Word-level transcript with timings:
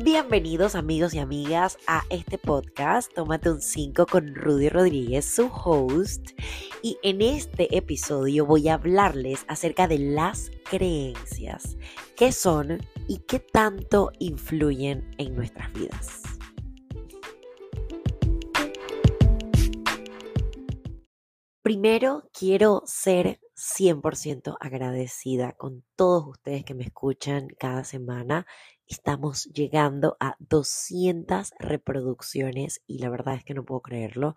Bienvenidos 0.00 0.76
amigos 0.76 1.12
y 1.12 1.18
amigas 1.18 1.76
a 1.88 2.04
este 2.08 2.38
podcast 2.38 3.12
Tómate 3.14 3.50
un 3.50 3.60
5 3.60 4.06
con 4.06 4.32
Rudy 4.32 4.68
Rodríguez, 4.68 5.24
su 5.24 5.50
host. 5.52 6.38
Y 6.82 6.98
en 7.02 7.20
este 7.20 7.76
episodio 7.76 8.46
voy 8.46 8.68
a 8.68 8.74
hablarles 8.74 9.44
acerca 9.48 9.88
de 9.88 9.98
las 9.98 10.52
creencias, 10.70 11.76
qué 12.16 12.30
son 12.30 12.78
y 13.08 13.18
qué 13.26 13.40
tanto 13.40 14.12
influyen 14.20 15.10
en 15.18 15.34
nuestras 15.34 15.72
vidas. 15.72 16.22
Primero 21.62 22.30
quiero 22.32 22.84
ser 22.86 23.40
100% 23.56 24.56
agradecida 24.60 25.52
con 25.52 25.84
todos 25.96 26.28
ustedes 26.28 26.64
que 26.64 26.74
me 26.74 26.84
escuchan 26.84 27.48
cada 27.58 27.82
semana. 27.82 28.46
Estamos 28.88 29.44
llegando 29.52 30.16
a 30.18 30.36
200 30.38 31.52
reproducciones 31.58 32.82
y 32.86 32.98
la 33.00 33.10
verdad 33.10 33.34
es 33.34 33.44
que 33.44 33.52
no 33.52 33.64
puedo 33.64 33.82
creerlo. 33.82 34.34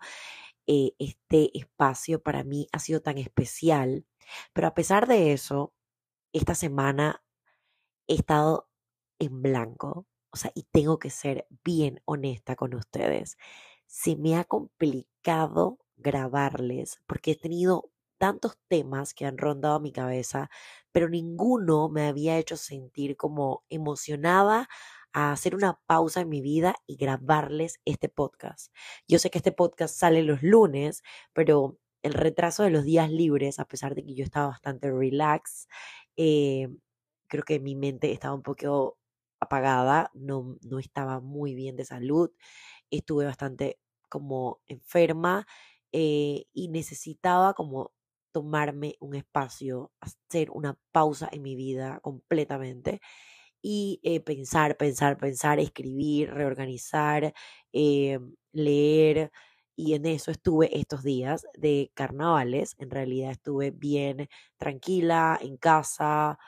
Eh, 0.66 0.92
este 0.98 1.56
espacio 1.58 2.22
para 2.22 2.44
mí 2.44 2.68
ha 2.72 2.78
sido 2.78 3.00
tan 3.00 3.18
especial, 3.18 4.06
pero 4.52 4.68
a 4.68 4.74
pesar 4.74 5.08
de 5.08 5.32
eso, 5.32 5.72
esta 6.34 6.54
semana 6.54 7.22
he 8.08 8.14
estado 8.16 8.68
en 9.18 9.42
blanco, 9.42 10.06
o 10.30 10.36
sea, 10.36 10.52
y 10.54 10.64
tengo 10.72 10.98
que 10.98 11.10
ser 11.10 11.46
bien 11.64 12.02
honesta 12.04 12.56
con 12.56 12.74
ustedes. 12.74 13.38
Se 13.86 14.16
me 14.16 14.36
ha 14.36 14.44
complicado 14.44 15.78
grabarles 15.96 17.00
porque 17.06 17.32
he 17.32 17.36
tenido 17.36 17.91
tantos 18.22 18.56
temas 18.68 19.14
que 19.14 19.26
han 19.26 19.36
rondado 19.36 19.80
mi 19.80 19.90
cabeza, 19.90 20.48
pero 20.92 21.08
ninguno 21.08 21.88
me 21.88 22.06
había 22.06 22.38
hecho 22.38 22.56
sentir 22.56 23.16
como 23.16 23.64
emocionada 23.68 24.68
a 25.12 25.32
hacer 25.32 25.56
una 25.56 25.80
pausa 25.86 26.20
en 26.20 26.28
mi 26.28 26.40
vida 26.40 26.76
y 26.86 26.94
grabarles 26.94 27.80
este 27.84 28.08
podcast. 28.08 28.72
Yo 29.08 29.18
sé 29.18 29.28
que 29.28 29.38
este 29.38 29.50
podcast 29.50 29.96
sale 29.96 30.22
los 30.22 30.40
lunes, 30.44 31.02
pero 31.32 31.80
el 32.02 32.12
retraso 32.12 32.62
de 32.62 32.70
los 32.70 32.84
días 32.84 33.10
libres, 33.10 33.58
a 33.58 33.64
pesar 33.64 33.96
de 33.96 34.04
que 34.04 34.14
yo 34.14 34.22
estaba 34.22 34.46
bastante 34.46 34.88
relax, 34.92 35.66
eh, 36.16 36.68
creo 37.26 37.42
que 37.42 37.58
mi 37.58 37.74
mente 37.74 38.12
estaba 38.12 38.34
un 38.34 38.42
poco 38.42 38.98
apagada, 39.40 40.12
no, 40.14 40.58
no 40.62 40.78
estaba 40.78 41.18
muy 41.18 41.56
bien 41.56 41.74
de 41.74 41.86
salud, 41.86 42.30
estuve 42.88 43.24
bastante 43.24 43.80
como 44.08 44.60
enferma 44.68 45.44
eh, 45.90 46.44
y 46.52 46.68
necesitaba 46.68 47.54
como 47.54 47.90
tomarme 48.32 48.96
un 49.00 49.14
espacio, 49.14 49.92
hacer 50.00 50.50
una 50.50 50.78
pausa 50.92 51.28
en 51.32 51.42
mi 51.42 51.56
vida 51.56 52.00
completamente 52.02 53.00
y 53.62 54.00
eh, 54.02 54.20
pensar, 54.20 54.76
pensar, 54.76 55.16
pensar, 55.18 55.60
escribir, 55.60 56.30
reorganizar, 56.32 57.32
eh, 57.72 58.18
leer. 58.52 59.30
Y 59.76 59.94
en 59.94 60.06
eso 60.06 60.30
estuve 60.30 60.76
estos 60.78 61.02
días 61.02 61.46
de 61.54 61.90
carnavales. 61.94 62.74
En 62.78 62.90
realidad 62.90 63.30
estuve 63.32 63.70
bien 63.70 64.28
tranquila 64.58 65.38
en 65.40 65.56
casa, 65.56 66.38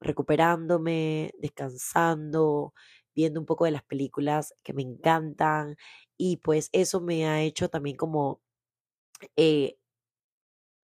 recuperándome, 0.00 1.32
descansando, 1.38 2.74
viendo 3.14 3.38
un 3.40 3.46
poco 3.46 3.64
de 3.66 3.70
las 3.72 3.84
películas 3.84 4.54
que 4.62 4.72
me 4.72 4.82
encantan. 4.82 5.76
Y 6.16 6.38
pues 6.38 6.68
eso 6.72 7.00
me 7.00 7.26
ha 7.28 7.42
hecho 7.42 7.68
también 7.68 7.96
como 7.96 8.40
eh, 9.36 9.76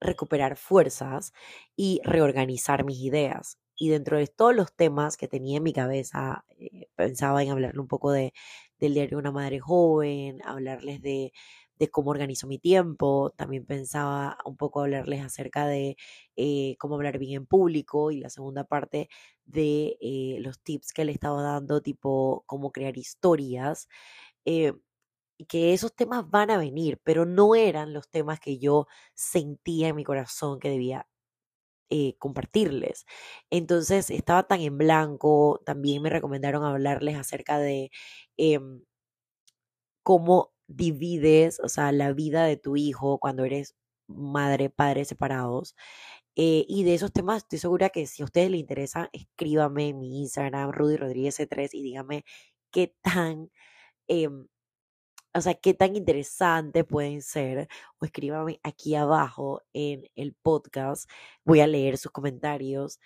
recuperar 0.00 0.56
fuerzas 0.56 1.32
y 1.76 2.00
reorganizar 2.04 2.84
mis 2.84 3.00
ideas. 3.00 3.58
Y 3.76 3.90
dentro 3.90 4.18
de 4.18 4.26
todos 4.26 4.54
los 4.56 4.74
temas 4.74 5.16
que 5.16 5.28
tenía 5.28 5.58
en 5.58 5.62
mi 5.62 5.72
cabeza, 5.72 6.44
eh, 6.58 6.88
pensaba 6.96 7.42
en 7.42 7.50
hablarle 7.50 7.80
un 7.80 7.88
poco 7.88 8.10
de, 8.12 8.32
del 8.80 8.94
diario 8.94 9.18
de 9.18 9.20
una 9.22 9.32
madre 9.32 9.60
joven, 9.60 10.40
hablarles 10.44 11.00
de, 11.02 11.32
de 11.76 11.88
cómo 11.90 12.10
organizo 12.10 12.46
mi 12.48 12.58
tiempo, 12.58 13.32
también 13.36 13.64
pensaba 13.66 14.38
un 14.44 14.56
poco 14.56 14.80
hablarles 14.80 15.22
acerca 15.24 15.66
de 15.66 15.96
eh, 16.36 16.76
cómo 16.78 16.96
hablar 16.96 17.18
bien 17.18 17.42
en 17.42 17.46
público 17.46 18.10
y 18.10 18.18
la 18.20 18.30
segunda 18.30 18.64
parte 18.64 19.08
de 19.44 19.96
eh, 20.00 20.38
los 20.40 20.60
tips 20.60 20.92
que 20.92 21.04
le 21.04 21.12
estaba 21.12 21.42
dando, 21.42 21.80
tipo 21.82 22.42
cómo 22.46 22.72
crear 22.72 22.96
historias 22.98 23.88
que 25.48 25.72
esos 25.74 25.94
temas 25.94 26.28
van 26.30 26.50
a 26.50 26.58
venir, 26.58 27.00
pero 27.04 27.26
no 27.26 27.54
eran 27.54 27.92
los 27.92 28.08
temas 28.10 28.40
que 28.40 28.58
yo 28.58 28.86
sentía 29.14 29.88
en 29.88 29.96
mi 29.96 30.04
corazón 30.04 30.58
que 30.60 30.70
debía 30.70 31.06
eh, 31.90 32.16
compartirles. 32.18 33.06
Entonces 33.50 34.10
estaba 34.10 34.44
tan 34.48 34.60
en 34.60 34.78
blanco, 34.78 35.60
también 35.66 36.02
me 36.02 36.10
recomendaron 36.10 36.64
hablarles 36.64 37.16
acerca 37.16 37.58
de 37.58 37.90
em, 38.36 38.82
cómo 40.02 40.52
divides, 40.66 41.60
o 41.60 41.68
sea, 41.68 41.92
la 41.92 42.12
vida 42.12 42.44
de 42.44 42.56
tu 42.56 42.76
hijo 42.76 43.18
cuando 43.18 43.44
eres 43.44 43.74
madre, 44.06 44.70
padre 44.70 45.04
separados. 45.04 45.74
Eh, 46.36 46.64
y 46.68 46.84
de 46.84 46.94
esos 46.94 47.12
temas 47.12 47.38
estoy 47.44 47.58
segura 47.58 47.90
que 47.90 48.06
si 48.06 48.22
a 48.22 48.26
ustedes 48.26 48.50
les 48.50 48.60
interesa, 48.60 49.10
escríbame 49.12 49.88
en 49.90 49.98
mi 50.00 50.20
Instagram, 50.20 50.72
Rudy 50.72 50.96
Rodríguez 50.96 51.38
3 51.48 51.74
y 51.74 51.82
dígame 51.82 52.24
qué 52.70 52.94
tan... 53.02 53.50
O 55.34 55.40
sea, 55.40 55.54
qué 55.54 55.74
tan 55.74 55.96
interesante 55.96 56.84
pueden 56.84 57.22
ser, 57.22 57.68
o 57.98 58.04
escríbame 58.04 58.60
aquí 58.62 58.94
abajo 58.94 59.62
en 59.72 60.04
el 60.16 60.34
podcast, 60.34 61.08
voy 61.44 61.60
a 61.60 61.66
leer 61.66 61.98
sus 61.98 62.12
comentarios. 62.12 62.98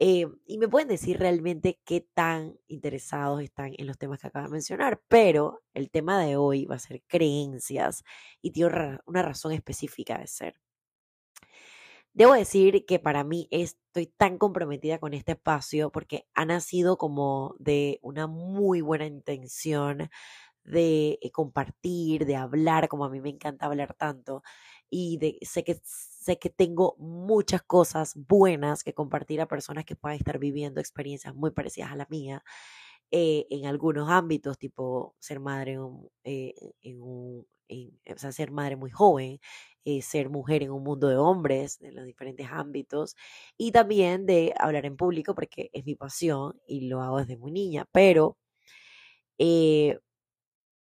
Eh, 0.00 0.26
y 0.46 0.58
me 0.58 0.68
pueden 0.68 0.88
decir 0.88 1.18
realmente 1.18 1.80
qué 1.84 2.00
tan 2.14 2.58
interesados 2.66 3.42
están 3.42 3.72
en 3.78 3.86
los 3.86 3.96
temas 3.98 4.20
que 4.20 4.26
acabo 4.28 4.46
de 4.46 4.52
mencionar, 4.52 5.00
pero 5.08 5.62
el 5.72 5.90
tema 5.90 6.20
de 6.24 6.36
hoy 6.36 6.64
va 6.66 6.76
a 6.76 6.78
ser 6.80 7.02
creencias 7.06 8.02
y 8.42 8.50
tiene 8.52 8.98
una 9.06 9.22
razón 9.22 9.52
específica 9.52 10.18
de 10.18 10.26
ser. 10.26 10.54
Debo 12.14 12.34
decir 12.34 12.86
que 12.86 13.00
para 13.00 13.24
mí 13.24 13.48
estoy 13.50 14.06
tan 14.06 14.38
comprometida 14.38 14.98
con 15.00 15.14
este 15.14 15.32
espacio 15.32 15.90
porque 15.90 16.28
ha 16.34 16.44
nacido 16.44 16.96
como 16.96 17.56
de 17.58 17.98
una 18.02 18.28
muy 18.28 18.82
buena 18.82 19.06
intención 19.06 20.10
de 20.64 21.18
eh, 21.22 21.30
compartir, 21.30 22.26
de 22.26 22.36
hablar, 22.36 22.88
como 22.88 23.04
a 23.04 23.10
mí 23.10 23.20
me 23.20 23.30
encanta 23.30 23.66
hablar 23.66 23.94
tanto, 23.94 24.42
y 24.90 25.18
de, 25.18 25.38
sé, 25.42 25.64
que, 25.64 25.80
sé 25.84 26.38
que 26.38 26.50
tengo 26.50 26.96
muchas 26.98 27.62
cosas 27.62 28.14
buenas 28.16 28.84
que 28.84 28.94
compartir 28.94 29.40
a 29.40 29.48
personas 29.48 29.84
que 29.84 29.96
puedan 29.96 30.18
estar 30.18 30.38
viviendo 30.38 30.80
experiencias 30.80 31.34
muy 31.34 31.50
parecidas 31.50 31.92
a 31.92 31.96
la 31.96 32.06
mía. 32.10 32.42
Eh, 33.10 33.46
en 33.50 33.66
algunos 33.66 34.10
ámbitos, 34.10 34.58
tipo 34.58 35.14
ser 35.20 35.40
madre 35.40 35.78
eh, 36.24 36.54
en, 36.82 37.00
un, 37.02 37.46
o 38.14 38.18
sea, 38.18 38.32
ser 38.32 38.50
madre 38.50 38.76
muy 38.76 38.90
joven, 38.90 39.40
ser 40.02 40.30
mujer 40.30 40.62
en 40.62 40.70
un 40.72 40.82
mundo 40.82 41.08
de 41.08 41.16
hombres, 41.16 41.80
en 41.82 41.94
los 41.94 42.06
diferentes 42.06 42.48
ámbitos, 42.50 43.16
y 43.58 43.70
también 43.72 44.26
de 44.26 44.54
hablar 44.58 44.86
en 44.86 44.96
público, 44.96 45.34
porque 45.34 45.70
es 45.72 45.84
mi 45.84 45.94
pasión 45.94 46.58
y 46.66 46.88
lo 46.88 47.02
hago 47.02 47.18
desde 47.18 47.36
muy 47.36 47.52
niña, 47.52 47.86
pero 47.92 48.36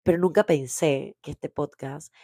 pero 0.06 0.18
nunca 0.18 0.44
pensé 0.46 1.16
que 1.20 1.32
este 1.32 1.48
podcast, 1.48 2.14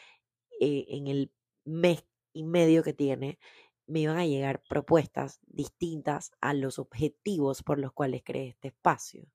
eh, 0.60 0.86
en 0.90 1.08
el 1.08 1.32
mes 1.64 2.04
y 2.32 2.44
medio 2.44 2.84
que 2.84 2.92
tiene, 2.92 3.40
me 3.88 3.98
iban 3.98 4.18
a 4.18 4.24
llegar 4.24 4.62
propuestas 4.68 5.40
distintas 5.48 6.30
a 6.40 6.54
los 6.54 6.78
objetivos 6.78 7.64
por 7.64 7.80
los 7.80 7.92
cuales 7.92 8.22
creé 8.24 8.50
este 8.50 8.68
espacio. 8.68 9.26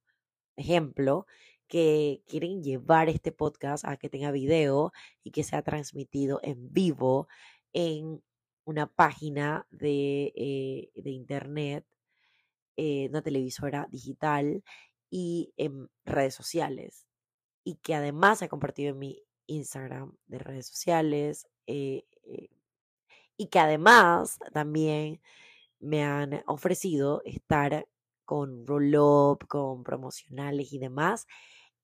Ejemplo, 0.55 1.27
que 1.67 2.23
quieren 2.25 2.63
llevar 2.63 3.09
este 3.09 3.33
podcast 3.33 3.83
a 3.85 3.97
que 3.97 4.07
tenga 4.07 4.31
video 4.31 4.93
y 5.23 5.31
que 5.31 5.43
sea 5.43 5.61
transmitido 5.61 6.39
en 6.41 6.71
vivo 6.71 7.27
en 7.73 8.23
una 8.63 8.87
página 8.87 9.67
de, 9.71 10.31
eh, 10.37 10.91
de 10.95 11.09
internet, 11.09 11.85
eh, 12.77 13.09
una 13.09 13.21
televisora 13.21 13.89
digital 13.91 14.63
y 15.09 15.53
en 15.57 15.89
redes 16.05 16.33
sociales 16.35 17.06
y 17.67 17.75
que 17.75 17.95
además 17.95 18.41
ha 18.41 18.47
compartido 18.47 18.91
en 18.91 18.99
mi 18.99 19.21
Instagram 19.47 20.15
de 20.27 20.39
redes 20.39 20.67
sociales 20.67 21.49
eh, 21.65 22.05
eh, 22.23 22.49
y 23.35 23.47
que 23.47 23.59
además 23.59 24.39
también 24.53 25.21
me 25.81 26.05
han 26.05 26.43
ofrecido 26.47 27.21
estar 27.25 27.85
con 28.23 28.65
roll-up, 28.65 29.47
con 29.49 29.83
promocionales 29.83 30.71
y 30.71 30.79
demás 30.79 31.27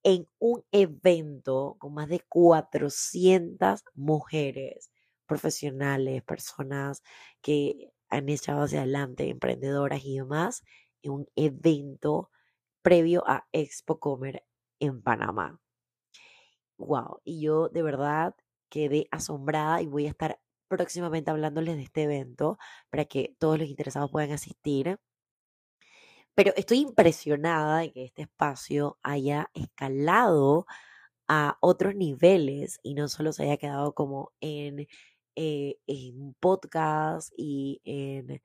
en 0.04 0.30
un 0.40 0.64
evento 0.72 1.76
con 1.80 1.94
más 1.96 2.08
de 2.08 2.22
400 2.22 3.84
mujeres 3.94 4.90
profesionales, 5.26 6.24
personas 6.24 7.04
que 7.42 7.92
han 8.10 8.30
echado 8.30 8.64
hacia 8.64 8.84
adelante, 8.84 9.30
emprendedoras 9.30 10.06
y 10.06 10.16
demás, 10.20 10.64
en 11.02 11.12
un 11.12 11.28
evento 11.36 12.30
previo 12.82 13.26
a 13.28 13.48
Expo 13.52 14.00
Comer 14.00 14.46
en 14.80 15.02
Panamá 15.02 15.60
wow, 16.78 17.22
y 17.24 17.42
yo 17.42 17.70
de 17.70 17.84
verdad 17.84 18.36
quedé 18.70 19.08
asombrada 19.12 19.82
y 19.82 19.88
voy 19.88 20.08
a 20.08 20.10
estar 20.10 20.40
próximamente 20.68 21.32
hablándoles 21.32 21.76
de 21.78 21.84
este 21.84 22.04
evento 22.04 22.58
para 22.90 23.06
que 23.06 23.36
todos 23.40 23.60
los 23.60 23.68
interesados 23.70 24.12
puedan 24.12 24.32
asistir. 24.32 25.00
Pero 26.36 26.52
estoy 26.56 26.80
impresionada 26.80 27.80
de 27.80 27.92
que 27.92 28.06
este 28.06 28.24
espacio 28.24 28.98
haya 29.04 29.50
escalado 29.54 30.66
a 31.28 31.58
otros 31.62 31.96
niveles 31.96 32.80
y 32.84 32.96
no 32.96 33.08
solo 33.08 33.34
se 33.34 33.44
haya 33.44 33.58
quedado 33.58 33.94
como 33.94 34.32
en, 34.42 34.88
eh, 35.36 35.78
en 35.88 36.36
podcast 36.40 37.32
y 37.38 37.82
en, 37.86 38.42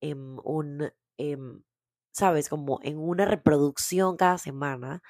en 0.00 0.38
un, 0.44 0.92
em, 1.18 1.62
¿sabes? 2.12 2.48
Como 2.48 2.80
en 2.82 2.98
una 2.98 3.24
reproducción 3.26 4.16
cada 4.16 4.38
semana 4.38 5.02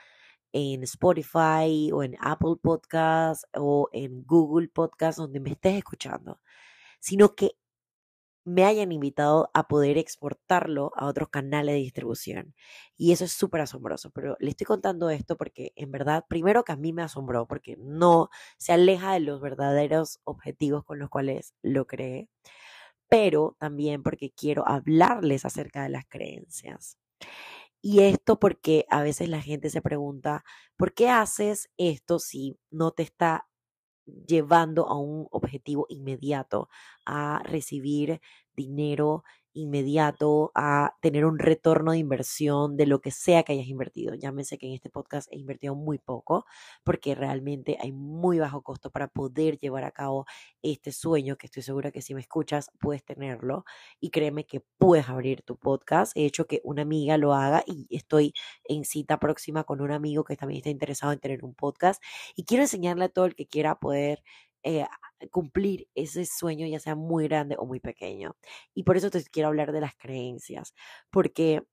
en 0.53 0.83
Spotify 0.85 1.91
o 1.93 2.03
en 2.03 2.17
Apple 2.21 2.57
Podcast 2.63 3.45
o 3.55 3.89
en 3.93 4.25
Google 4.25 4.69
Podcast, 4.69 5.19
donde 5.19 5.41
me 5.41 5.51
estés 5.51 5.77
escuchando, 5.79 6.41
sino 7.01 7.35
que 7.35 7.53
me 8.49 8.65
hayan 8.65 8.93
invitado 8.93 9.51
a 9.53 9.69
poder 9.69 9.99
exportarlo 9.99 10.93
a 10.97 11.07
otros 11.07 11.29
canales 11.29 11.75
de 11.75 11.81
distribución. 11.81 12.55
Y 12.97 13.13
eso 13.13 13.25
es 13.25 13.33
súper 13.33 13.61
asombroso, 13.61 14.11
pero 14.11 14.37
le 14.41 14.51
estoy 14.51 14.65
contando 14.65 15.11
esto 15.11 15.37
porque 15.37 15.73
en 15.77 15.93
verdad, 15.93 16.25
primero 16.29 16.65
que 16.65 16.73
a 16.73 16.77
mí 16.77 16.93
me 16.93 17.03
asombró, 17.03 17.47
porque 17.47 17.77
no 17.79 18.31
se 18.57 18.73
aleja 18.73 19.13
de 19.13 19.21
los 19.21 19.41
verdaderos 19.41 20.21
objetivos 20.25 20.85
con 20.85 20.99
los 20.99 21.11
cuales 21.11 21.55
lo 21.63 21.87
creé, 21.87 22.29
pero 23.09 23.57
también 23.59 24.03
porque 24.03 24.33
quiero 24.33 24.67
hablarles 24.67 25.45
acerca 25.45 25.83
de 25.83 25.91
las 25.91 26.07
creencias. 26.09 26.99
Y 27.85 28.01
esto 28.01 28.39
porque 28.41 28.87
a 28.91 29.03
veces 29.03 29.29
la 29.29 29.41
gente 29.41 29.71
se 29.71 29.81
pregunta, 29.83 30.45
¿por 30.77 30.95
qué 30.95 31.09
haces 31.11 31.71
esto 31.77 32.19
si 32.19 32.59
no 32.71 32.91
te 32.93 33.03
está 33.05 33.49
llevando 34.07 34.89
a 34.89 34.99
un 34.99 35.29
objetivo 35.31 35.87
inmediato, 35.89 36.69
a 37.07 37.43
recibir 37.45 38.21
dinero 38.57 39.25
inmediato 39.59 40.53
a 40.55 40.95
tener 41.01 41.25
un 41.25 41.39
retorno 41.39 41.93
de 41.93 41.99
inversión 41.99 42.77
de 42.77 42.87
lo 42.87 43.01
que 43.01 43.11
sea 43.11 43.43
que 43.43 43.53
hayas 43.53 43.69
invertido. 43.69 44.15
Llámese 44.15 44.59
que 44.59 44.67
en 44.67 44.75
este 44.75 44.91
podcast 44.91 45.29
he 45.33 45.39
invertido 45.39 45.75
muy 45.75 45.99
poco 45.99 46.47
porque 46.85 47.15
realmente 47.15 47.77
hay 47.81 47.93
muy 47.93 48.39
bajo 48.39 48.63
costo 48.63 48.91
para 48.91 49.09
poder 49.09 49.59
llevar 49.59 49.85
a 49.85 49.91
cabo 49.91 50.27
este 50.63 50.93
sueño 50.93 51.37
que 51.37 51.47
estoy 51.47 51.63
segura 51.63 51.91
que 51.91 52.03
si 52.03 52.15
me 52.15 52.21
escuchas 52.21 52.71
puedes 52.81 53.05
tenerlo 53.05 53.65
y 54.01 54.11
créeme 54.11 54.45
que 54.45 54.63
puedes 54.79 55.09
abrir 55.09 55.43
tu 55.43 55.57
podcast. 55.57 56.17
He 56.17 56.25
hecho 56.25 56.47
que 56.47 56.61
una 56.65 56.83
amiga 56.83 57.19
lo 57.19 57.35
haga 57.35 57.65
y 57.67 57.87
estoy 57.91 58.33
en 58.65 58.85
cita 58.85 59.19
próxima 59.19 59.65
con 59.65 59.81
un 59.81 59.93
amigo 59.93 60.25
que 60.25 60.37
también 60.37 60.59
está 60.59 60.71
interesado 60.71 61.13
en 61.13 61.19
tener 61.19 61.45
un 61.45 61.55
podcast 61.55 62.03
y 62.37 62.45
quiero 62.45 62.63
enseñarle 62.63 63.07
a 63.07 63.09
todo 63.09 63.27
el 63.27 63.35
que 63.35 63.47
quiera 63.47 63.79
poder 63.79 64.23
eh, 64.69 64.87
cumplir 65.31 65.89
ese 65.95 66.25
sueño, 66.27 66.67
ya 66.67 66.81
sea 66.81 66.95
muy 66.95 67.25
grande 67.29 67.57
o 67.59 67.67
muy 67.67 67.81
pequeño. 67.81 68.37
Y 68.75 68.83
por 68.85 68.97
eso 68.97 69.11
te 69.11 69.23
quiero 69.25 69.49
hablar 69.49 69.73
de 69.73 69.81
las 69.81 69.95
creencias, 69.97 70.75
porque 71.11 71.65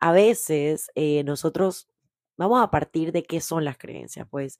a 0.00 0.12
veces 0.12 0.90
eh, 0.94 1.24
nosotros 1.24 1.88
vamos 2.36 2.62
a 2.62 2.70
partir 2.70 3.12
de 3.12 3.22
qué 3.24 3.40
son 3.40 3.64
las 3.64 3.78
creencias, 3.78 4.26
pues 4.30 4.58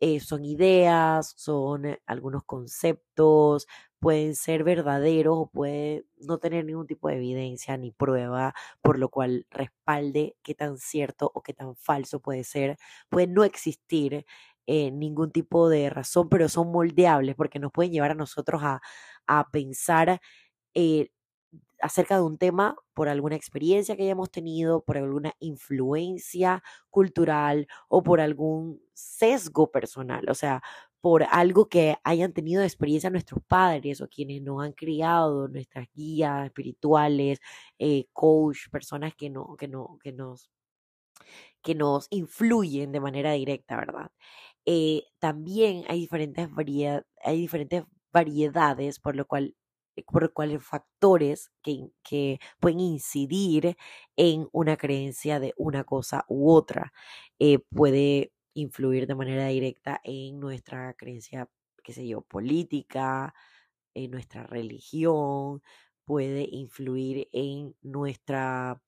eh, 0.00 0.20
son 0.20 0.44
ideas, 0.44 1.34
son 1.36 1.98
algunos 2.06 2.44
conceptos, 2.44 3.66
pueden 4.00 4.36
ser 4.36 4.64
verdaderos 4.64 5.36
o 5.38 5.50
pueden 5.50 6.06
no 6.18 6.38
tener 6.38 6.64
ningún 6.64 6.86
tipo 6.86 7.08
de 7.08 7.16
evidencia 7.16 7.76
ni 7.76 7.90
prueba, 7.92 8.54
por 8.82 8.98
lo 8.98 9.10
cual 9.10 9.46
respalde 9.50 10.36
qué 10.42 10.54
tan 10.54 10.78
cierto 10.78 11.30
o 11.34 11.42
qué 11.42 11.54
tan 11.54 11.76
falso 11.76 12.20
puede 12.20 12.44
ser, 12.44 12.78
puede 13.10 13.26
no 13.28 13.44
existir 13.44 14.24
eh, 14.68 14.92
ningún 14.92 15.32
tipo 15.32 15.70
de 15.70 15.90
razón, 15.90 16.28
pero 16.30 16.48
son 16.50 16.72
moldeables 16.72 17.36
porque 17.36 17.58
nos 17.60 17.72
pueden 17.72 17.92
llevar 17.92 18.12
a 18.12 18.14
nosotros 18.16 18.62
a, 18.64 18.82
a 19.28 19.50
pensar 19.50 20.20
eh, 20.74 21.10
acerca 21.80 22.16
de 22.16 22.22
un 22.22 22.38
tema 22.38 22.76
por 22.94 23.08
alguna 23.08 23.36
experiencia 23.36 23.96
que 23.96 24.02
hayamos 24.04 24.30
tenido, 24.30 24.82
por 24.84 24.98
alguna 24.98 25.32
influencia 25.40 26.62
cultural 26.90 27.68
o 27.88 28.02
por 28.02 28.20
algún 28.20 28.80
sesgo 28.94 29.70
personal, 29.70 30.28
o 30.28 30.34
sea, 30.34 30.62
por 31.00 31.22
algo 31.30 31.68
que 31.68 31.96
hayan 32.04 32.32
tenido 32.32 32.60
de 32.60 32.66
experiencia 32.66 33.10
nuestros 33.10 33.40
padres 33.46 34.00
o 34.00 34.08
quienes 34.08 34.42
nos 34.42 34.62
han 34.64 34.72
criado, 34.72 35.46
nuestras 35.48 35.86
guías 35.94 36.46
espirituales, 36.46 37.38
eh, 37.78 38.06
coach, 38.12 38.68
personas 38.70 39.14
que, 39.14 39.30
no, 39.30 39.56
que, 39.56 39.68
no, 39.68 39.98
que, 40.02 40.12
nos, 40.12 40.50
que 41.62 41.74
nos 41.74 42.06
influyen 42.10 42.92
de 42.92 43.00
manera 43.00 43.32
directa, 43.32 43.76
¿verdad? 43.76 44.10
Eh, 44.66 45.04
también 45.18 45.84
hay 45.88 46.00
diferentes, 46.00 46.48
hay 47.24 47.40
diferentes 47.40 47.84
variedades, 48.12 49.00
por 49.00 49.16
lo 49.16 49.26
cual 49.26 49.56
eh, 49.96 50.04
por 50.04 50.32
cuáles 50.32 50.62
factores 50.64 51.50
que, 51.62 51.90
que, 52.02 52.38
pueden 52.60 52.80
incidir 52.80 53.76
en 54.16 54.48
una 54.52 54.76
creencia 54.76 55.40
de 55.40 55.54
una 55.56 55.84
cosa 55.84 56.24
u 56.28 56.50
otra. 56.52 56.92
Eh, 57.38 57.60
puede 57.70 58.32
influir 58.54 59.06
de 59.06 59.14
manera 59.14 59.48
directa 59.48 60.00
en 60.04 60.40
nuestra 60.40 60.94
creencia, 60.94 61.48
qué 61.84 61.92
sé 61.92 62.06
yo, 62.06 62.22
política, 62.22 63.34
en 63.94 64.10
nuestra 64.10 64.44
religión, 64.46 65.62
puede 66.04 66.48
influir 66.50 67.28
en 67.32 67.74
nuestra, 67.82 68.82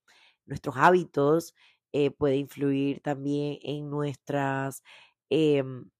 nuestros 0.46 0.76
hábitos, 0.76 1.54
puede 2.18 2.36
influir 2.36 3.00
también 3.02 3.58
en 3.62 3.90
nuestras 3.90 4.82
Em, 5.30 5.90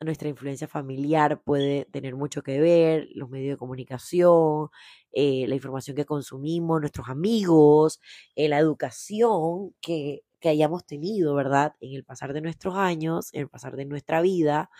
nuestra 0.00 0.28
influencia 0.28 0.66
familiar 0.68 1.42
puede 1.42 1.84
tener 1.86 2.16
mucho 2.16 2.42
que 2.42 2.60
ver, 2.60 3.08
los 3.14 3.28
medios 3.30 3.54
de 3.54 3.58
comunicación, 3.58 4.70
eh, 5.12 5.46
la 5.48 5.54
información 5.54 5.96
que 5.96 6.06
consumimos, 6.06 6.80
nuestros 6.80 7.08
amigos, 7.08 8.00
eh, 8.34 8.48
la 8.48 8.58
educación 8.58 9.74
que, 9.82 10.22
que, 10.40 10.48
hayamos 10.48 10.86
tenido, 10.86 11.34
¿verdad? 11.34 11.74
En 11.80 11.94
el 11.94 12.04
pasar 12.04 12.32
de 12.32 12.40
nuestros 12.40 12.76
años, 12.76 13.28
en 13.34 13.42
el 13.42 13.48
pasar 13.50 13.76
de 13.76 13.84
nuestra 13.86 14.22
vida. 14.22 14.70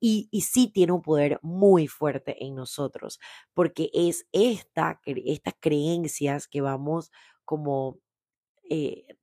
Y, 0.00 0.28
y 0.30 0.42
sí 0.42 0.68
tiene 0.68 0.92
un 0.92 1.02
poder 1.02 1.40
muy 1.42 1.88
fuerte 1.88 2.44
en 2.44 2.54
nosotros, 2.54 3.20
porque 3.54 3.90
es 3.94 4.26
esta, 4.32 5.00
estas 5.06 5.54
creencias 5.60 6.48
que 6.48 6.60
vamos 6.60 7.10
como 7.44 7.98
eh, 8.70 9.17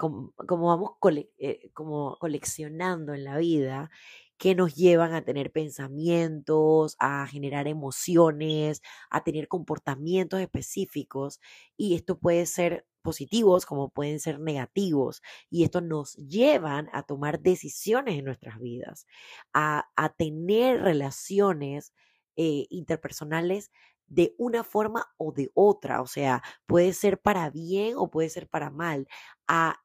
como, 0.00 0.32
vamos 0.38 0.92
eh, 1.38 1.70
como 1.74 2.16
coleccionando 2.18 3.12
en 3.12 3.24
la 3.24 3.36
vida, 3.36 3.90
que 4.38 4.54
nos 4.54 4.74
llevan 4.74 5.12
a 5.12 5.22
tener 5.22 5.52
pensamientos, 5.52 6.96
a 6.98 7.26
generar 7.26 7.68
emociones, 7.68 8.80
a 9.10 9.22
tener 9.22 9.46
comportamientos 9.48 10.40
específicos. 10.40 11.40
Y 11.76 11.94
esto 11.94 12.18
puede 12.18 12.46
ser 12.46 12.86
positivos 13.02 13.66
como 13.66 13.90
pueden 13.90 14.20
ser 14.20 14.40
negativos. 14.40 15.22
Y 15.50 15.64
esto 15.64 15.82
nos 15.82 16.14
llevan 16.16 16.88
a 16.94 17.02
tomar 17.02 17.40
decisiones 17.40 18.18
en 18.18 18.24
nuestras 18.24 18.58
vidas, 18.58 19.06
a, 19.52 19.84
tener 20.16 20.80
relaciones 20.80 21.92
eh, 22.36 22.66
interpersonales 22.70 23.70
de 24.06 24.34
una 24.38 24.64
forma 24.64 25.06
o 25.18 25.32
de 25.32 25.50
otra. 25.54 26.02
O 26.02 26.06
sea, 26.06 26.42
puede 26.66 26.94
ser 26.94 27.20
para 27.20 27.50
bien 27.50 27.94
o 27.96 28.10
puede 28.10 28.30
ser 28.30 28.48
para 28.48 28.70
mal. 28.70 29.06
A 29.46 29.80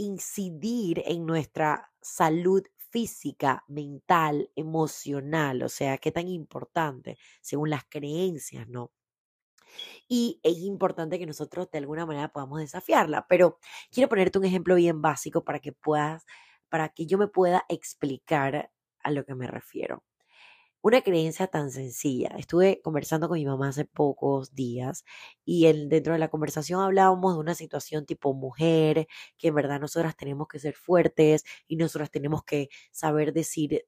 incidir 0.00 1.02
en 1.06 1.26
nuestra 1.26 1.92
salud 2.00 2.62
física, 2.76 3.64
mental, 3.68 4.50
emocional, 4.56 5.62
o 5.62 5.68
sea, 5.68 5.98
qué 5.98 6.10
tan 6.12 6.28
importante 6.28 7.18
según 7.40 7.70
las 7.70 7.84
creencias, 7.84 8.68
¿no? 8.68 8.92
Y 10.08 10.40
es 10.42 10.58
importante 10.58 11.18
que 11.18 11.26
nosotros 11.26 11.70
de 11.70 11.78
alguna 11.78 12.06
manera 12.06 12.28
podamos 12.32 12.60
desafiarla, 12.60 13.26
pero 13.28 13.58
quiero 13.90 14.08
ponerte 14.08 14.38
un 14.38 14.44
ejemplo 14.44 14.74
bien 14.74 15.00
básico 15.02 15.44
para 15.44 15.60
que 15.60 15.72
puedas, 15.72 16.24
para 16.68 16.88
que 16.90 17.06
yo 17.06 17.18
me 17.18 17.28
pueda 17.28 17.64
explicar 17.68 18.70
a 19.02 19.10
lo 19.10 19.24
que 19.24 19.34
me 19.34 19.46
refiero 19.46 20.02
una 20.82 21.02
creencia 21.02 21.46
tan 21.46 21.70
sencilla. 21.70 22.28
Estuve 22.38 22.80
conversando 22.82 23.28
con 23.28 23.38
mi 23.38 23.44
mamá 23.46 23.68
hace 23.68 23.84
pocos 23.84 24.54
días 24.54 25.04
y 25.44 25.70
dentro 25.88 26.12
de 26.14 26.18
la 26.18 26.28
conversación 26.30 26.80
hablábamos 26.80 27.34
de 27.34 27.40
una 27.40 27.54
situación 27.54 28.06
tipo 28.06 28.32
mujer, 28.34 29.06
que 29.38 29.48
en 29.48 29.54
verdad 29.54 29.80
nosotras 29.80 30.16
tenemos 30.16 30.48
que 30.48 30.58
ser 30.58 30.74
fuertes 30.74 31.44
y 31.68 31.76
nosotras 31.76 32.10
tenemos 32.10 32.44
que 32.44 32.68
saber 32.92 33.32
decir, 33.32 33.84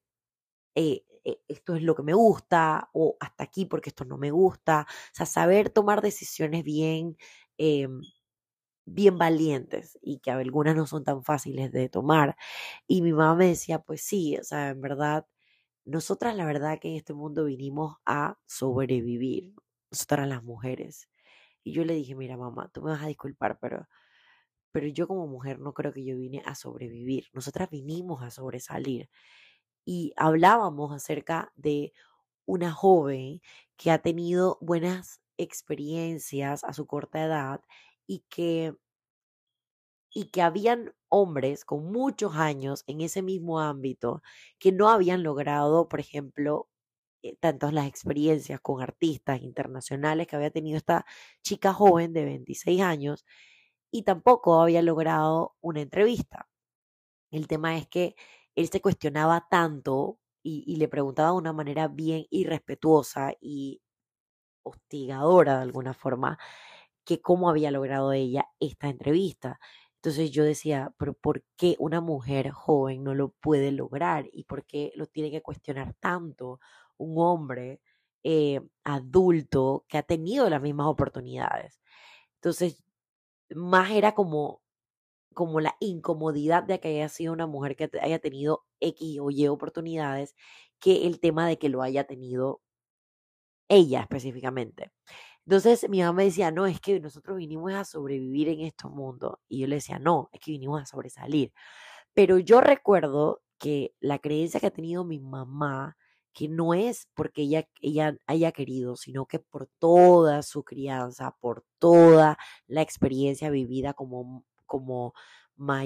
eh, 0.74 1.04
eh, 1.24 1.38
esto 1.48 1.76
es 1.76 1.82
lo 1.82 1.94
que 1.94 2.02
me 2.02 2.14
gusta 2.14 2.90
o 2.94 3.16
hasta 3.20 3.44
aquí 3.44 3.66
porque 3.66 3.90
esto 3.90 4.04
no 4.04 4.18
me 4.18 4.30
gusta. 4.30 4.86
O 4.88 5.14
sea, 5.16 5.26
saber 5.26 5.70
tomar 5.70 6.02
decisiones 6.02 6.64
bien. 6.64 7.16
Em, 7.58 8.02
bien 8.86 9.18
valientes 9.18 9.98
y 10.02 10.18
que 10.20 10.30
algunas 10.30 10.74
no 10.76 10.86
son 10.86 11.04
tan 11.04 11.22
fáciles 11.24 11.72
de 11.72 11.88
tomar. 11.88 12.36
Y 12.86 13.02
mi 13.02 13.12
mamá 13.12 13.34
me 13.36 13.48
decía, 13.48 13.78
pues 13.80 14.02
sí, 14.02 14.36
o 14.38 14.44
sea, 14.44 14.70
en 14.70 14.80
verdad 14.80 15.26
nosotras 15.84 16.36
la 16.36 16.46
verdad 16.46 16.78
que 16.80 16.88
en 16.88 16.96
este 16.96 17.14
mundo 17.14 17.44
vinimos 17.44 17.96
a 18.06 18.38
sobrevivir, 18.46 19.54
nosotras 19.90 20.28
las 20.28 20.42
mujeres. 20.44 21.08
Y 21.64 21.72
yo 21.72 21.84
le 21.84 21.94
dije, 21.94 22.14
mira 22.14 22.36
mamá, 22.36 22.70
tú 22.72 22.82
me 22.82 22.92
vas 22.92 23.02
a 23.02 23.08
disculpar, 23.08 23.58
pero, 23.60 23.88
pero 24.72 24.86
yo 24.88 25.08
como 25.08 25.26
mujer 25.26 25.60
no 25.60 25.74
creo 25.74 25.92
que 25.92 26.04
yo 26.04 26.16
vine 26.16 26.42
a 26.46 26.54
sobrevivir, 26.54 27.26
nosotras 27.32 27.70
vinimos 27.70 28.22
a 28.22 28.30
sobresalir. 28.30 29.10
Y 29.84 30.12
hablábamos 30.16 30.92
acerca 30.94 31.52
de 31.56 31.92
una 32.46 32.72
joven 32.72 33.40
que 33.76 33.90
ha 33.90 33.98
tenido 34.00 34.58
buenas 34.60 35.20
experiencias 35.38 36.64
a 36.64 36.72
su 36.72 36.86
corta 36.86 37.24
edad 37.24 37.62
y 38.06 38.20
que 38.28 38.74
y 40.12 40.26
que 40.26 40.42
habían 40.42 40.94
hombres 41.08 41.64
con 41.64 41.90
muchos 41.92 42.36
años 42.36 42.84
en 42.86 43.00
ese 43.00 43.22
mismo 43.22 43.60
ámbito 43.60 44.22
que 44.58 44.72
no 44.72 44.88
habían 44.90 45.22
logrado, 45.22 45.88
por 45.88 46.00
ejemplo, 46.00 46.68
eh, 47.22 47.36
tantas 47.40 47.72
las 47.72 47.86
experiencias 47.88 48.60
con 48.60 48.82
artistas 48.82 49.42
internacionales 49.42 50.26
que 50.26 50.36
había 50.36 50.50
tenido 50.50 50.76
esta 50.78 51.06
chica 51.42 51.72
joven 51.74 52.12
de 52.12 52.24
26 52.24 52.82
años 52.82 53.24
y 53.92 54.02
tampoco 54.04 54.60
había 54.62 54.82
logrado 54.82 55.56
una 55.60 55.82
entrevista. 55.82 56.48
El 57.30 57.48
tema 57.48 57.76
es 57.78 57.88
que 57.88 58.14
él 58.54 58.68
se 58.68 58.80
cuestionaba 58.80 59.46
tanto 59.50 60.18
y, 60.42 60.64
y 60.66 60.76
le 60.76 60.88
preguntaba 60.88 61.30
de 61.32 61.36
una 61.38 61.52
manera 61.52 61.88
bien 61.88 62.26
irrespetuosa 62.30 63.34
y 63.40 63.80
hostigadora 64.64 65.56
de 65.56 65.62
alguna 65.62 65.94
forma 65.94 66.38
que 67.04 67.20
cómo 67.22 67.50
había 67.50 67.70
logrado 67.70 68.12
ella 68.12 68.46
esta 68.60 68.88
entrevista. 68.88 69.60
Entonces 70.02 70.32
yo 70.32 70.44
decía, 70.44 70.92
pero 70.98 71.14
¿por 71.14 71.44
qué 71.56 71.76
una 71.78 72.00
mujer 72.00 72.50
joven 72.50 73.04
no 73.04 73.14
lo 73.14 73.30
puede 73.30 73.70
lograr? 73.72 74.28
¿Y 74.32 74.44
por 74.44 74.64
qué 74.66 74.92
lo 74.96 75.06
tiene 75.06 75.30
que 75.30 75.42
cuestionar 75.42 75.94
tanto 76.00 76.58
un 76.98 77.14
hombre 77.18 77.80
eh, 78.24 78.60
adulto 78.84 79.84
que 79.88 79.98
ha 79.98 80.02
tenido 80.02 80.50
las 80.50 80.60
mismas 80.60 80.88
oportunidades? 80.88 81.80
Entonces, 82.36 82.84
más 83.50 83.90
era 83.92 84.14
como, 84.14 84.62
como 85.34 85.60
la 85.60 85.76
incomodidad 85.80 86.64
de 86.64 86.80
que 86.80 86.88
haya 86.90 87.08
sido 87.08 87.32
una 87.32 87.46
mujer 87.46 87.76
que 87.76 87.90
haya 88.02 88.18
tenido 88.20 88.64
X 88.80 89.20
o 89.20 89.30
Y 89.30 89.48
oportunidades 89.48 90.34
que 90.80 91.06
el 91.06 91.20
tema 91.20 91.46
de 91.48 91.58
que 91.58 91.68
lo 91.70 91.82
haya 91.82 92.04
tenido 92.06 92.62
ella 93.68 94.00
específicamente. 94.02 94.92
Entonces 95.46 95.88
mi 95.88 96.00
mamá 96.00 96.12
me 96.14 96.24
decía, 96.24 96.50
no, 96.50 96.66
es 96.66 96.80
que 96.80 97.00
nosotros 97.00 97.36
vinimos 97.36 97.72
a 97.74 97.84
sobrevivir 97.84 98.48
en 98.48 98.60
este 98.60 98.88
mundo. 98.88 99.40
Y 99.48 99.60
yo 99.60 99.66
le 99.66 99.76
decía, 99.76 99.98
no, 99.98 100.28
es 100.32 100.40
que 100.40 100.52
vinimos 100.52 100.80
a 100.82 100.86
sobresalir. 100.86 101.52
Pero 102.14 102.38
yo 102.38 102.60
recuerdo 102.60 103.42
que 103.58 103.94
la 104.00 104.18
creencia 104.18 104.60
que 104.60 104.66
ha 104.66 104.70
tenido 104.70 105.04
mi 105.04 105.20
mamá, 105.20 105.96
que 106.34 106.48
no 106.48 106.74
es 106.74 107.08
porque 107.14 107.42
ella, 107.42 107.68
ella 107.80 108.16
haya 108.26 108.52
querido, 108.52 108.96
sino 108.96 109.26
que 109.26 109.38
por 109.38 109.68
toda 109.78 110.42
su 110.42 110.64
crianza, 110.64 111.36
por 111.40 111.64
toda 111.78 112.38
la 112.66 112.82
experiencia 112.82 113.50
vivida 113.50 113.94
como, 113.94 114.44
como 114.66 115.14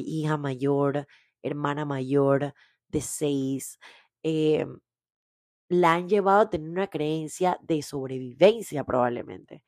hija 0.05 0.37
mayor, 0.37 1.07
hermana 1.43 1.85
mayor 1.85 2.55
de 2.89 3.01
seis, 3.01 3.79
eh, 4.23 4.67
la 5.69 5.95
han 5.95 6.09
llevado 6.09 6.41
a 6.43 6.51
tener 6.51 6.69
una 6.71 6.87
creencia 6.89 7.59
de 7.63 7.83
sobrevivencia 7.83 8.85
probablemente. 8.85 9.65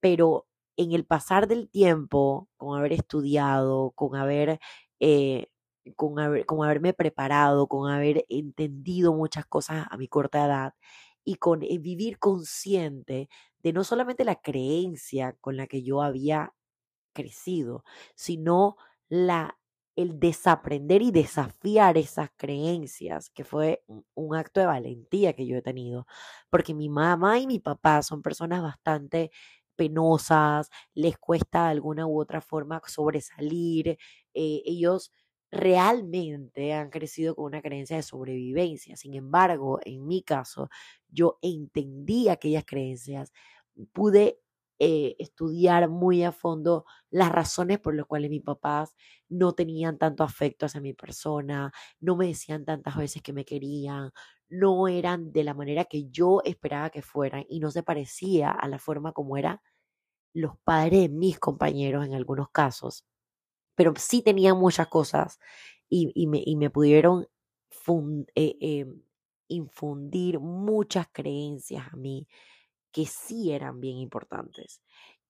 Pero 0.00 0.46
en 0.76 0.92
el 0.92 1.06
pasar 1.06 1.48
del 1.48 1.70
tiempo, 1.70 2.48
con 2.56 2.78
haber 2.78 2.92
estudiado, 2.92 3.92
con 3.92 4.16
haber, 4.16 4.60
eh, 5.00 5.48
con, 5.96 6.18
haber, 6.20 6.46
con 6.46 6.64
haberme 6.64 6.92
preparado, 6.94 7.68
con 7.68 7.90
haber 7.90 8.24
entendido 8.28 9.14
muchas 9.14 9.46
cosas 9.46 9.86
a 9.90 9.96
mi 9.96 10.08
corta 10.08 10.46
edad 10.46 10.74
y 11.24 11.36
con 11.36 11.62
eh, 11.62 11.78
vivir 11.78 12.18
consciente 12.18 13.28
de 13.62 13.72
no 13.72 13.84
solamente 13.84 14.24
la 14.24 14.36
creencia 14.36 15.34
con 15.40 15.56
la 15.56 15.66
que 15.66 15.82
yo 15.82 16.02
había 16.02 16.54
crecido, 17.14 17.84
sino 18.14 18.76
la 19.08 19.58
el 19.96 20.20
desaprender 20.20 21.02
y 21.02 21.10
desafiar 21.10 21.96
esas 21.98 22.30
creencias, 22.36 23.30
que 23.30 23.44
fue 23.44 23.82
un 24.14 24.36
acto 24.36 24.60
de 24.60 24.66
valentía 24.66 25.32
que 25.34 25.46
yo 25.46 25.56
he 25.56 25.62
tenido, 25.62 26.06
porque 26.50 26.74
mi 26.74 26.88
mamá 26.88 27.38
y 27.40 27.46
mi 27.46 27.58
papá 27.60 28.02
son 28.02 28.22
personas 28.22 28.62
bastante 28.62 29.30
penosas, 29.76 30.70
les 30.94 31.18
cuesta 31.18 31.64
de 31.64 31.70
alguna 31.70 32.06
u 32.06 32.20
otra 32.20 32.40
forma 32.40 32.80
sobresalir, 32.86 33.88
eh, 34.34 34.62
ellos 34.64 35.12
realmente 35.50 36.72
han 36.74 36.90
crecido 36.90 37.34
con 37.36 37.46
una 37.46 37.62
creencia 37.62 37.96
de 37.96 38.02
sobrevivencia. 38.02 38.96
Sin 38.96 39.14
embargo, 39.14 39.80
en 39.84 40.06
mi 40.06 40.22
caso, 40.22 40.68
yo 41.08 41.38
entendí 41.42 42.28
aquellas 42.28 42.64
creencias, 42.66 43.32
pude 43.92 44.40
eh, 44.78 45.16
estudiar 45.18 45.88
muy 45.88 46.22
a 46.22 46.32
fondo 46.32 46.84
las 47.10 47.32
razones 47.32 47.78
por 47.78 47.94
las 47.94 48.04
cuales 48.06 48.30
mis 48.30 48.42
papás 48.42 48.94
no 49.28 49.54
tenían 49.54 49.96
tanto 49.96 50.22
afecto 50.22 50.66
hacia 50.66 50.82
mi 50.82 50.92
persona, 50.92 51.72
no 52.00 52.16
me 52.16 52.26
decían 52.26 52.64
tantas 52.64 52.96
veces 52.96 53.22
que 53.22 53.32
me 53.32 53.44
querían, 53.44 54.10
no 54.48 54.88
eran 54.88 55.32
de 55.32 55.44
la 55.44 55.54
manera 55.54 55.86
que 55.86 56.08
yo 56.10 56.42
esperaba 56.44 56.90
que 56.90 57.02
fueran 57.02 57.46
y 57.48 57.60
no 57.60 57.70
se 57.70 57.82
parecía 57.82 58.50
a 58.50 58.68
la 58.68 58.78
forma 58.78 59.12
como 59.12 59.36
eran 59.36 59.60
los 60.34 60.58
padres 60.58 61.02
de 61.02 61.08
mis 61.08 61.38
compañeros 61.38 62.04
en 62.06 62.14
algunos 62.14 62.50
casos. 62.50 63.06
Pero 63.76 63.94
sí 63.96 64.22
tenían 64.22 64.58
muchas 64.58 64.88
cosas 64.88 65.38
y, 65.88 66.26
me, 66.26 66.42
y 66.44 66.56
me, 66.56 66.70
pudieron 66.70 67.26
eh, 68.34 68.56
em, 68.60 69.02
infundir 69.48 70.40
muchas 70.40 71.06
creencias 71.12 71.86
a 71.92 71.96
mí 71.96 72.26
que 72.96 73.04
sí 73.06 73.52
eran 73.52 73.78
bien 73.78 73.98
importantes 73.98 74.80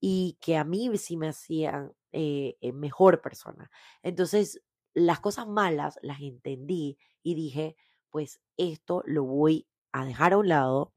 y 0.00 0.38
que 0.40 0.56
a 0.56 0.62
mí 0.62 0.96
sí 0.98 1.16
me 1.16 1.26
hacían 1.30 1.92
eh, 2.12 2.56
eh, 2.60 2.72
mejor 2.72 3.20
persona. 3.22 3.72
Entonces, 4.04 4.62
las 4.94 5.18
cosas 5.18 5.48
malas 5.48 5.98
las 6.00 6.20
entendí 6.20 6.96
y 7.24 7.34
dije, 7.34 7.74
pues 8.10 8.40
esto 8.56 9.02
lo 9.04 9.24
voy 9.24 9.66
a 9.92 10.04
dejar 10.06 10.34
a 10.34 10.38
un 10.38 10.48
lado 10.48 10.92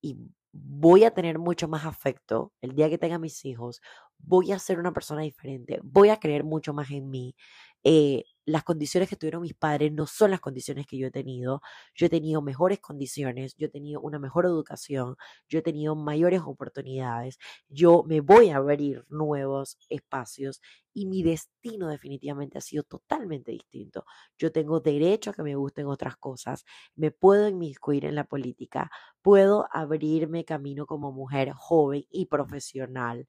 y 0.00 0.16
voy 0.52 1.04
a 1.04 1.12
tener 1.12 1.40
mucho 1.40 1.68
más 1.68 1.84
afecto 1.84 2.52
el 2.60 2.76
día 2.76 2.88
que 2.90 2.98
tenga 2.98 3.18
mis 3.18 3.44
hijos, 3.44 3.82
voy 4.18 4.52
a 4.52 4.60
ser 4.60 4.78
una 4.78 4.92
persona 4.92 5.22
diferente, 5.22 5.80
voy 5.82 6.10
a 6.10 6.20
creer 6.20 6.44
mucho 6.44 6.72
más 6.74 6.90
en 6.92 7.10
mí. 7.10 7.34
Eh, 7.82 8.24
las 8.46 8.64
condiciones 8.64 9.08
que 9.08 9.16
tuvieron 9.16 9.42
mis 9.42 9.54
padres 9.54 9.92
no 9.92 10.06
son 10.06 10.30
las 10.30 10.40
condiciones 10.40 10.86
que 10.86 10.98
yo 10.98 11.06
he 11.06 11.10
tenido. 11.10 11.62
Yo 11.94 12.06
he 12.06 12.08
tenido 12.10 12.42
mejores 12.42 12.80
condiciones, 12.80 13.54
yo 13.56 13.66
he 13.66 13.70
tenido 13.70 14.00
una 14.00 14.18
mejor 14.18 14.46
educación, 14.46 15.16
yo 15.48 15.58
he 15.60 15.62
tenido 15.62 15.96
mayores 15.96 16.42
oportunidades, 16.44 17.38
yo 17.68 18.04
me 18.06 18.20
voy 18.20 18.50
a 18.50 18.56
abrir 18.56 19.04
nuevos 19.08 19.78
espacios 19.88 20.60
y 20.92 21.06
mi 21.06 21.22
destino 21.22 21.88
definitivamente 21.88 22.58
ha 22.58 22.60
sido 22.60 22.82
totalmente 22.84 23.52
distinto. 23.52 24.04
Yo 24.38 24.52
tengo 24.52 24.80
derecho 24.80 25.30
a 25.30 25.34
que 25.34 25.42
me 25.42 25.56
gusten 25.56 25.86
otras 25.86 26.16
cosas, 26.16 26.64
me 26.94 27.10
puedo 27.10 27.48
inmiscuir 27.48 28.04
en 28.04 28.14
la 28.14 28.24
política, 28.24 28.90
puedo 29.22 29.66
abrirme 29.72 30.44
camino 30.44 30.86
como 30.86 31.12
mujer 31.12 31.52
joven 31.52 32.04
y 32.10 32.26
profesional 32.26 33.26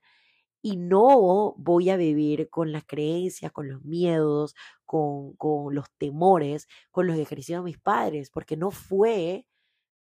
y 0.66 0.78
no 0.78 1.54
voy 1.60 1.92
a 1.92 1.96
vivir 1.96 2.50
con 2.50 2.72
las 2.72 2.86
creencias, 2.88 3.52
con 3.52 3.70
los 3.70 3.86
miedos, 3.86 4.56
con, 4.84 5.36
los 5.76 5.92
temores, 6.00 6.68
con 6.90 7.06
los 7.06 7.18
ejercicios 7.18 7.60
de 7.60 7.66
mis 7.66 7.78
padres, 7.78 8.32
porque 8.32 8.58
no 8.58 8.72
fue, 8.72 9.46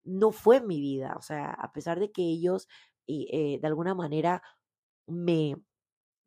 no 0.03 0.31
fue 0.31 0.61
mi 0.61 0.81
vida. 0.81 1.13
O 1.19 1.21
sea, 1.21 1.51
a 1.51 1.71
pesar 1.71 1.99
de 1.99 2.11
que 2.11 2.23
ellos 2.23 2.67
eh, 3.05 3.59
de 3.61 3.67
alguna 3.67 3.93
manera 3.93 4.41
me 5.05 5.55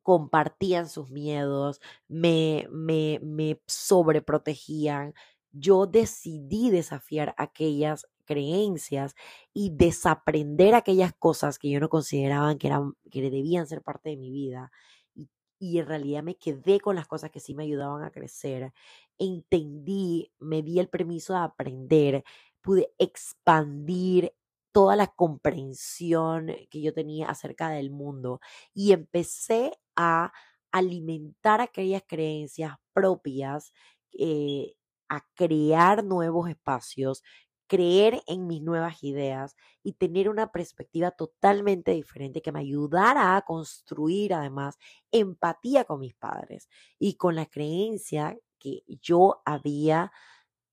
compartían 0.05 0.89
sus 0.89 1.11
miedos, 1.11 1.81
me, 2.07 2.69
me, 2.71 3.19
me 3.21 3.61
sobreprotegían, 3.67 5.15
yo 5.51 5.87
decidí 5.87 6.71
desafiar 6.71 7.35
aquellas 7.39 8.07
creencias 8.29 9.15
y 9.55 9.71
desaprender 9.71 10.75
aquellas 10.75 11.15
cosas 11.15 11.59
que 11.59 11.71
yo 11.71 11.81
no 11.81 11.89
consideraba 11.89 12.57
que, 12.59 12.67
eran, 12.67 12.93
que 13.11 13.23
debían 13.23 13.67
ser 13.67 13.83
parte 13.83 14.11
de 14.11 14.19
mi 14.19 14.31
vida. 14.31 14.71
Y, 15.15 15.79
en 15.79 15.87
realidad 15.87 16.23
me 16.23 16.37
quedé 16.37 16.79
con 16.81 16.95
las 16.95 17.09
cosas 17.09 17.31
que 17.31 17.41
sí 17.41 17.55
me 17.55 17.65
ayudaban 17.65 18.05
a 18.05 18.11
crecer. 18.11 18.73
Entendí, 19.19 20.31
me 20.39 20.63
di 20.63 20.79
el 20.79 20.89
permiso 20.89 21.33
de 21.33 21.41
aprender, 21.41 22.25
pude 22.61 22.93
expandir 22.99 24.35
toda 24.73 24.95
la 24.95 25.09
comprensión 25.09 26.49
que 26.71 26.83
yo 26.83 26.93
tenía 26.93 27.29
acerca 27.29 27.71
del 27.71 27.91
mundo 27.91 28.41
y 28.75 28.93
empecé 28.93 29.73
a 29.97 30.33
alimentar 30.71 31.61
aquellas 31.61 32.03
creencias 32.07 32.77
propias, 32.93 33.73
eh, 34.13 34.75
a 35.09 35.27
crear 35.35 36.05
nuevos 36.05 36.49
espacios, 36.51 37.23
creer 37.69 38.23
en 38.27 38.47
mis 38.49 38.63
nuevas 38.63 39.05
ideas 39.05 39.57
y 39.83 39.95
tener 39.95 40.29
una 40.29 40.53
perspectiva 40.53 41.13
totalmente 41.13 41.93
diferente 41.93 42.43
que 42.43 42.53
me 42.53 42.61
ayudara 42.61 43.37
a 43.37 43.43
construir 43.43 44.35
además 44.35 44.79
empatía 45.13 45.85
con 45.85 46.01
mis 46.01 46.15
padres 46.15 46.69
y 46.99 47.15
con 47.17 47.37
la 47.37 47.47
creencia 47.47 48.39
que 48.59 48.83
yo 49.03 49.43
había 49.45 50.13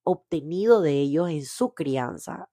obtenido 0.04 0.82
de 0.82 0.94
ellos 1.02 1.30
en 1.30 1.46
su 1.46 1.74
crianza. 1.76 2.50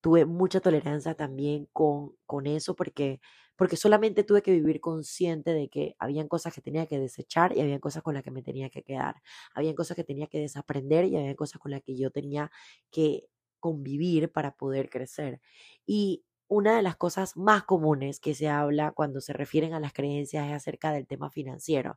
Tuve 0.00 0.26
mucha 0.26 0.60
tolerancia 0.60 1.14
también 1.14 1.66
con, 1.72 2.16
con 2.26 2.46
eso 2.46 2.74
porque 2.76 3.20
porque 3.56 3.76
solamente 3.76 4.24
tuve 4.24 4.42
que 4.42 4.52
vivir 4.52 4.80
consciente 4.80 5.52
de 5.52 5.68
que 5.68 5.94
habían 5.98 6.28
cosas 6.28 6.54
que 6.54 6.60
tenía 6.60 6.86
que 6.86 6.98
desechar 6.98 7.56
y 7.56 7.60
habían 7.60 7.80
cosas 7.80 8.02
con 8.02 8.14
las 8.14 8.22
que 8.24 8.30
me 8.30 8.42
tenía 8.42 8.70
que 8.70 8.82
quedar. 8.82 9.16
Habían 9.54 9.74
cosas 9.74 9.96
que 9.96 10.04
tenía 10.04 10.26
que 10.26 10.40
desaprender 10.40 11.04
y 11.06 11.16
había 11.16 11.34
cosas 11.36 11.60
con 11.60 11.70
las 11.72 11.82
que 11.82 11.96
yo 11.96 12.10
tenía 12.10 12.50
que 12.90 13.28
convivir 13.60 14.30
para 14.32 14.56
poder 14.56 14.90
crecer. 14.90 15.40
Y 15.86 16.24
una 16.48 16.76
de 16.76 16.82
las 16.82 16.96
cosas 16.96 17.36
más 17.36 17.64
comunes 17.64 18.20
que 18.20 18.34
se 18.34 18.48
habla 18.48 18.92
cuando 18.92 19.20
se 19.20 19.32
refieren 19.32 19.72
a 19.74 19.80
las 19.80 19.92
creencias 19.92 20.46
es 20.48 20.52
acerca 20.54 20.92
del 20.92 21.06
tema 21.06 21.30
financiero. 21.30 21.96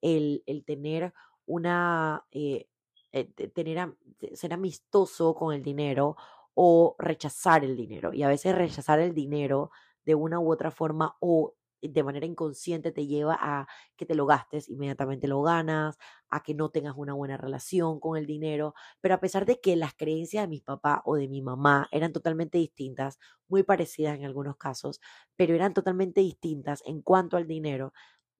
el, 0.00 0.42
el 0.46 0.64
tener 0.64 1.12
una, 1.46 2.24
eh, 2.32 2.68
eh, 3.12 3.24
tener, 3.54 3.94
ser 4.34 4.52
amistoso 4.54 5.34
con 5.34 5.54
el 5.54 5.62
dinero 5.62 6.16
o 6.54 6.96
rechazar 6.98 7.64
el 7.64 7.76
dinero. 7.76 8.12
Y 8.12 8.22
a 8.22 8.28
veces 8.28 8.54
rechazar 8.54 9.00
el 9.00 9.14
dinero 9.14 9.70
de 10.04 10.14
una 10.14 10.40
u 10.40 10.52
otra 10.52 10.70
forma 10.70 11.16
o 11.20 11.54
de 11.82 12.02
manera 12.02 12.24
inconsciente 12.26 12.92
te 12.92 13.06
lleva 13.06 13.36
a 13.38 13.66
que 13.96 14.06
te 14.06 14.14
lo 14.14 14.24
gastes, 14.26 14.70
inmediatamente 14.70 15.28
lo 15.28 15.42
ganas, 15.42 15.98
a 16.30 16.42
que 16.42 16.54
no 16.54 16.70
tengas 16.70 16.94
una 16.96 17.12
buena 17.12 17.36
relación 17.36 18.00
con 18.00 18.16
el 18.16 18.26
dinero. 18.26 18.74
Pero 19.02 19.14
a 19.14 19.20
pesar 19.20 19.44
de 19.44 19.60
que 19.60 19.76
las 19.76 19.94
creencias 19.94 20.44
de 20.44 20.48
mi 20.48 20.60
papá 20.60 21.02
o 21.04 21.16
de 21.16 21.28
mi 21.28 21.42
mamá 21.42 21.88
eran 21.92 22.12
totalmente 22.12 22.56
distintas, 22.58 23.18
muy 23.48 23.62
parecidas 23.64 24.16
en 24.18 24.24
algunos 24.24 24.56
casos, 24.56 25.00
pero 25.36 25.54
eran 25.54 25.74
totalmente 25.74 26.20
distintas 26.22 26.82
en 26.86 27.02
cuanto 27.02 27.36
al 27.36 27.46
dinero, 27.46 27.92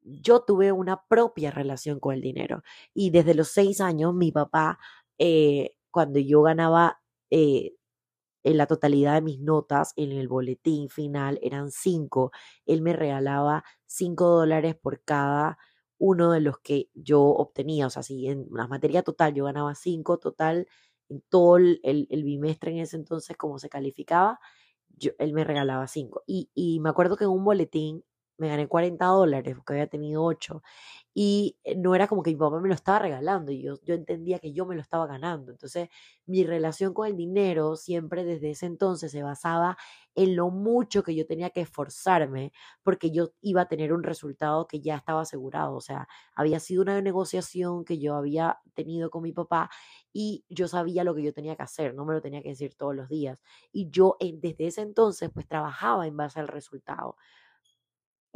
yo 0.02 0.40
tuve 0.44 0.72
una 0.72 1.04
propia 1.08 1.50
relación 1.50 2.00
con 2.00 2.14
el 2.14 2.20
dinero. 2.20 2.62
Y 2.94 3.10
desde 3.10 3.34
los 3.34 3.48
seis 3.48 3.80
años, 3.80 4.14
mi 4.14 4.32
papá, 4.32 4.78
eh, 5.18 5.76
cuando 5.90 6.18
yo 6.18 6.42
ganaba 6.42 7.00
eh, 7.30 7.74
en 8.44 8.58
la 8.58 8.66
totalidad 8.66 9.14
de 9.14 9.22
mis 9.22 9.40
notas 9.40 9.92
en 9.96 10.12
el 10.12 10.28
boletín 10.28 10.88
final 10.88 11.38
eran 11.42 11.70
cinco. 11.70 12.30
Él 12.66 12.82
me 12.82 12.92
regalaba 12.92 13.64
cinco 13.86 14.28
dólares 14.28 14.76
por 14.76 15.02
cada 15.02 15.58
uno 15.98 16.30
de 16.30 16.40
los 16.40 16.58
que 16.58 16.90
yo 16.94 17.22
obtenía. 17.22 17.86
O 17.86 17.90
sea, 17.90 18.02
si 18.02 18.28
en 18.28 18.46
la 18.52 18.68
materia 18.68 19.02
total 19.02 19.34
yo 19.34 19.44
ganaba 19.46 19.74
cinco, 19.74 20.18
total, 20.18 20.68
en 21.08 21.22
todo 21.28 21.56
el, 21.56 22.08
bimestre 22.24 22.72
en 22.72 22.78
ese 22.78 22.96
entonces, 22.96 23.36
como 23.36 23.58
se 23.58 23.68
calificaba, 23.68 24.38
él 25.18 25.32
me 25.32 25.44
regalaba 25.44 25.86
cinco. 25.88 26.22
Y 26.26 26.78
me 26.80 26.90
acuerdo 26.90 27.16
que 27.16 27.24
en 27.24 27.30
un 27.30 27.44
boletín 27.44 28.04
me 28.38 28.48
gané 28.48 28.66
40 28.68 29.06
dólares 29.06 29.54
porque 29.56 29.74
había 29.74 29.86
tenido 29.88 30.22
8 30.24 30.62
y 31.14 31.56
eh, 31.64 31.76
no 31.76 31.94
era 31.94 32.08
como 32.08 32.22
que 32.22 32.30
mi 32.30 32.36
papá 32.36 32.60
me 32.60 32.68
lo 32.68 32.74
estaba 32.74 32.98
regalando 32.98 33.52
y 33.52 33.62
yo, 33.62 33.76
yo 33.84 33.94
entendía 33.94 34.38
que 34.40 34.52
yo 34.52 34.66
me 34.66 34.74
lo 34.74 34.80
estaba 34.80 35.06
ganando. 35.06 35.52
Entonces 35.52 35.88
mi 36.26 36.44
relación 36.44 36.92
con 36.94 37.06
el 37.06 37.16
dinero 37.16 37.76
siempre 37.76 38.24
desde 38.24 38.50
ese 38.50 38.66
entonces 38.66 39.12
se 39.12 39.22
basaba 39.22 39.76
en 40.14 40.36
lo 40.36 40.50
mucho 40.50 41.02
que 41.02 41.14
yo 41.14 41.26
tenía 41.26 41.50
que 41.50 41.60
esforzarme 41.62 42.52
porque 42.82 43.10
yo 43.10 43.30
iba 43.40 43.62
a 43.62 43.68
tener 43.68 43.92
un 43.92 44.02
resultado 44.02 44.66
que 44.66 44.80
ya 44.80 44.96
estaba 44.96 45.22
asegurado. 45.22 45.74
O 45.76 45.80
sea, 45.80 46.08
había 46.34 46.60
sido 46.60 46.82
una 46.82 47.00
negociación 47.00 47.84
que 47.84 47.98
yo 47.98 48.14
había 48.16 48.58
tenido 48.74 49.10
con 49.10 49.22
mi 49.22 49.32
papá 49.32 49.70
y 50.12 50.44
yo 50.48 50.68
sabía 50.68 51.04
lo 51.04 51.14
que 51.14 51.22
yo 51.22 51.32
tenía 51.32 51.56
que 51.56 51.62
hacer, 51.62 51.94
no 51.94 52.04
me 52.04 52.14
lo 52.14 52.20
tenía 52.20 52.42
que 52.42 52.50
decir 52.50 52.74
todos 52.76 52.94
los 52.94 53.08
días. 53.08 53.42
Y 53.72 53.90
yo 53.90 54.16
desde 54.20 54.66
ese 54.66 54.82
entonces 54.82 55.30
pues 55.32 55.46
trabajaba 55.46 56.06
en 56.06 56.16
base 56.16 56.40
al 56.40 56.48
resultado. 56.48 57.16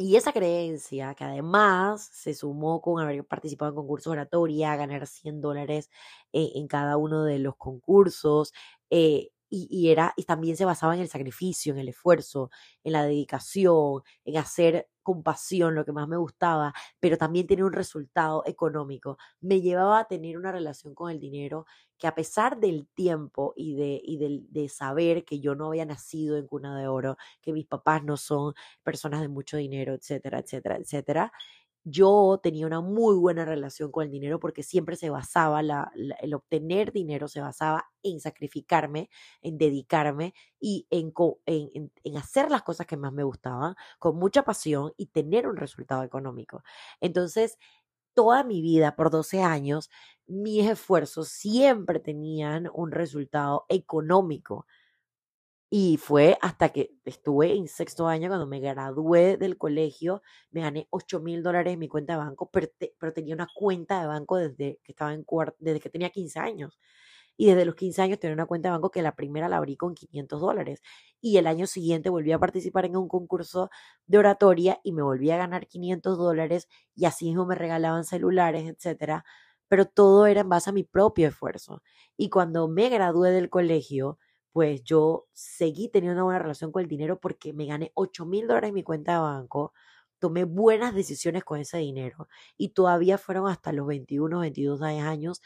Y 0.00 0.14
esa 0.14 0.32
creencia, 0.32 1.12
que 1.16 1.24
además 1.24 2.08
se 2.12 2.32
sumó 2.32 2.80
con 2.80 3.02
haber 3.02 3.24
participado 3.26 3.70
en 3.70 3.74
concursos 3.76 4.12
oratoria, 4.12 4.76
ganar 4.76 5.08
100 5.08 5.40
dólares 5.40 5.90
eh, 6.32 6.52
en 6.54 6.68
cada 6.68 6.96
uno 6.96 7.24
de 7.24 7.40
los 7.40 7.56
concursos, 7.56 8.52
eh, 8.90 9.30
y, 9.50 9.90
era, 9.90 10.12
y 10.16 10.24
también 10.24 10.56
se 10.56 10.64
basaba 10.64 10.94
en 10.94 11.00
el 11.00 11.08
sacrificio, 11.08 11.72
en 11.72 11.78
el 11.80 11.88
esfuerzo, 11.88 12.50
en 12.84 12.92
la 12.92 13.04
dedicación, 13.04 14.02
en 14.24 14.36
hacer 14.36 14.88
con 15.02 15.22
pasión 15.22 15.74
lo 15.74 15.84
que 15.86 15.92
más 15.92 16.06
me 16.06 16.18
gustaba, 16.18 16.74
pero 17.00 17.16
también 17.16 17.46
tener 17.46 17.64
un 17.64 17.72
resultado 17.72 18.42
económico. 18.46 19.16
Me 19.40 19.60
llevaba 19.62 20.00
a 20.00 20.04
tener 20.08 20.36
una 20.36 20.52
relación 20.52 20.94
con 20.94 21.10
el 21.10 21.18
dinero 21.18 21.64
que 21.98 22.06
a 22.06 22.14
pesar 22.14 22.58
del 22.60 22.86
tiempo 22.94 23.54
y, 23.56 23.74
de, 23.74 24.00
y 24.04 24.18
de 24.50 24.68
saber 24.68 25.24
que 25.24 25.40
yo 25.40 25.54
no 25.54 25.68
había 25.68 25.84
nacido 25.86 26.36
en 26.36 26.46
cuna 26.46 26.78
de 26.78 26.86
oro, 26.88 27.16
que 27.40 27.52
mis 27.52 27.66
papás 27.66 28.04
no 28.04 28.16
son 28.16 28.54
personas 28.82 29.20
de 29.20 29.28
mucho 29.28 29.56
dinero, 29.56 29.94
etcétera, 29.94 30.38
etcétera, 30.40 30.76
etcétera, 30.76 31.32
yo 31.84 32.38
tenía 32.42 32.66
una 32.66 32.80
muy 32.80 33.16
buena 33.16 33.44
relación 33.44 33.90
con 33.92 34.04
el 34.04 34.10
dinero 34.10 34.38
porque 34.40 34.62
siempre 34.62 34.96
se 34.96 35.10
basaba, 35.10 35.60
el 35.60 36.34
obtener 36.34 36.92
dinero 36.92 37.28
se 37.28 37.40
basaba 37.40 37.86
en 38.02 38.20
sacrificarme, 38.20 39.08
en 39.42 39.58
dedicarme 39.58 40.34
y 40.60 40.86
en, 40.90 41.12
en, 41.46 41.92
en, 42.04 42.16
hacer 42.16 42.50
las 42.50 42.62
cosas 42.62 42.86
que 42.86 42.96
más 42.96 43.12
me 43.12 43.22
gustaban 43.22 43.74
con 43.98 44.16
mucha 44.16 44.42
pasión 44.44 44.92
y 44.96 45.06
tener 45.06 45.46
un 45.48 45.56
resultado 45.56 46.02
económico. 46.04 46.62
Entonces, 47.00 47.58
toda 48.14 48.44
mi 48.44 48.60
vida, 48.62 48.96
por 48.96 49.10
12 49.10 49.42
años, 49.42 49.90
mis 50.26 50.66
esfuerzos 50.68 51.28
siempre 51.28 52.00
tenían 52.00 52.68
un 52.74 52.90
resultado 52.92 53.64
económico. 53.68 54.66
Y 55.70 55.98
fue 55.98 56.38
hasta 56.40 56.70
que 56.70 56.94
estuve 57.04 57.54
en 57.54 57.68
sexto 57.68 58.08
año, 58.08 58.28
cuando 58.28 58.46
me 58.46 58.58
gradué 58.58 59.36
del 59.36 59.58
colegio, 59.58 60.22
me 60.50 60.62
gané 60.62 60.88
8 60.90 61.20
mil 61.20 61.42
dólares 61.42 61.74
en 61.74 61.78
mi 61.78 61.88
cuenta 61.88 62.14
de 62.14 62.20
banco, 62.20 62.48
pero, 62.50 62.68
pero, 62.98 63.12
tenía 63.12 63.34
una 63.34 63.48
cuenta 63.54 64.00
de 64.00 64.06
banco 64.06 64.36
desde 64.38 64.80
que, 64.82 64.92
estaba 64.92 65.12
en 65.12 65.26
desde 65.58 65.80
que 65.80 65.90
tenía 65.90 66.08
15 66.08 66.38
años. 66.38 66.78
Y 67.36 67.46
desde 67.48 67.64
los 67.66 67.74
15 67.76 68.02
años 68.02 68.18
tenía 68.18 68.34
una 68.34 68.46
cuenta 68.46 68.68
de 68.68 68.72
banco 68.72 68.90
que 68.90 69.02
la 69.02 69.14
primera 69.14 69.48
la 69.48 69.58
abrí 69.58 69.76
con 69.76 69.94
500 69.94 70.40
dólares. 70.40 70.82
Y 71.20 71.36
el 71.36 71.46
año 71.46 71.66
siguiente 71.66 72.10
volví 72.10 72.32
a 72.32 72.38
participar 72.38 72.86
en 72.86 72.96
un 72.96 73.08
concurso 73.08 73.70
de 74.06 74.18
oratoria 74.18 74.80
y 74.82 74.92
me 74.92 75.02
volví 75.02 75.30
a 75.30 75.36
ganar 75.36 75.68
500 75.68 76.18
dólares 76.18 76.68
y 76.96 77.04
así 77.04 77.26
mismo 77.26 77.46
me 77.46 77.54
regalaban 77.54 78.04
celulares, 78.04 78.64
etcétera. 78.66 79.24
Pero 79.68 79.86
todo 79.86 80.26
era 80.26 80.40
en 80.40 80.48
base 80.48 80.70
a 80.70 80.72
mi 80.72 80.84
propio 80.84 81.28
esfuerzo. 81.28 81.82
Y 82.16 82.30
cuando 82.30 82.68
me 82.68 82.88
gradué 82.88 83.30
del 83.32 83.50
colegio, 83.50 84.18
pues 84.58 84.82
yo 84.82 85.28
seguí 85.32 85.88
teniendo 85.88 86.16
una 86.16 86.24
buena 86.24 86.40
relación 86.40 86.72
con 86.72 86.82
el 86.82 86.88
dinero 86.88 87.20
porque 87.20 87.52
me 87.52 87.64
gané 87.66 87.92
8 87.94 88.26
mil 88.26 88.48
dólares 88.48 88.70
en 88.70 88.74
mi 88.74 88.82
cuenta 88.82 89.12
de 89.12 89.20
banco, 89.20 89.72
tomé 90.18 90.42
buenas 90.42 90.96
decisiones 90.96 91.44
con 91.44 91.60
ese 91.60 91.78
dinero 91.78 92.26
y 92.56 92.70
todavía 92.70 93.18
fueron 93.18 93.46
hasta 93.48 93.72
los 93.72 93.86
21, 93.86 94.40
22 94.40 94.82
años 94.82 95.40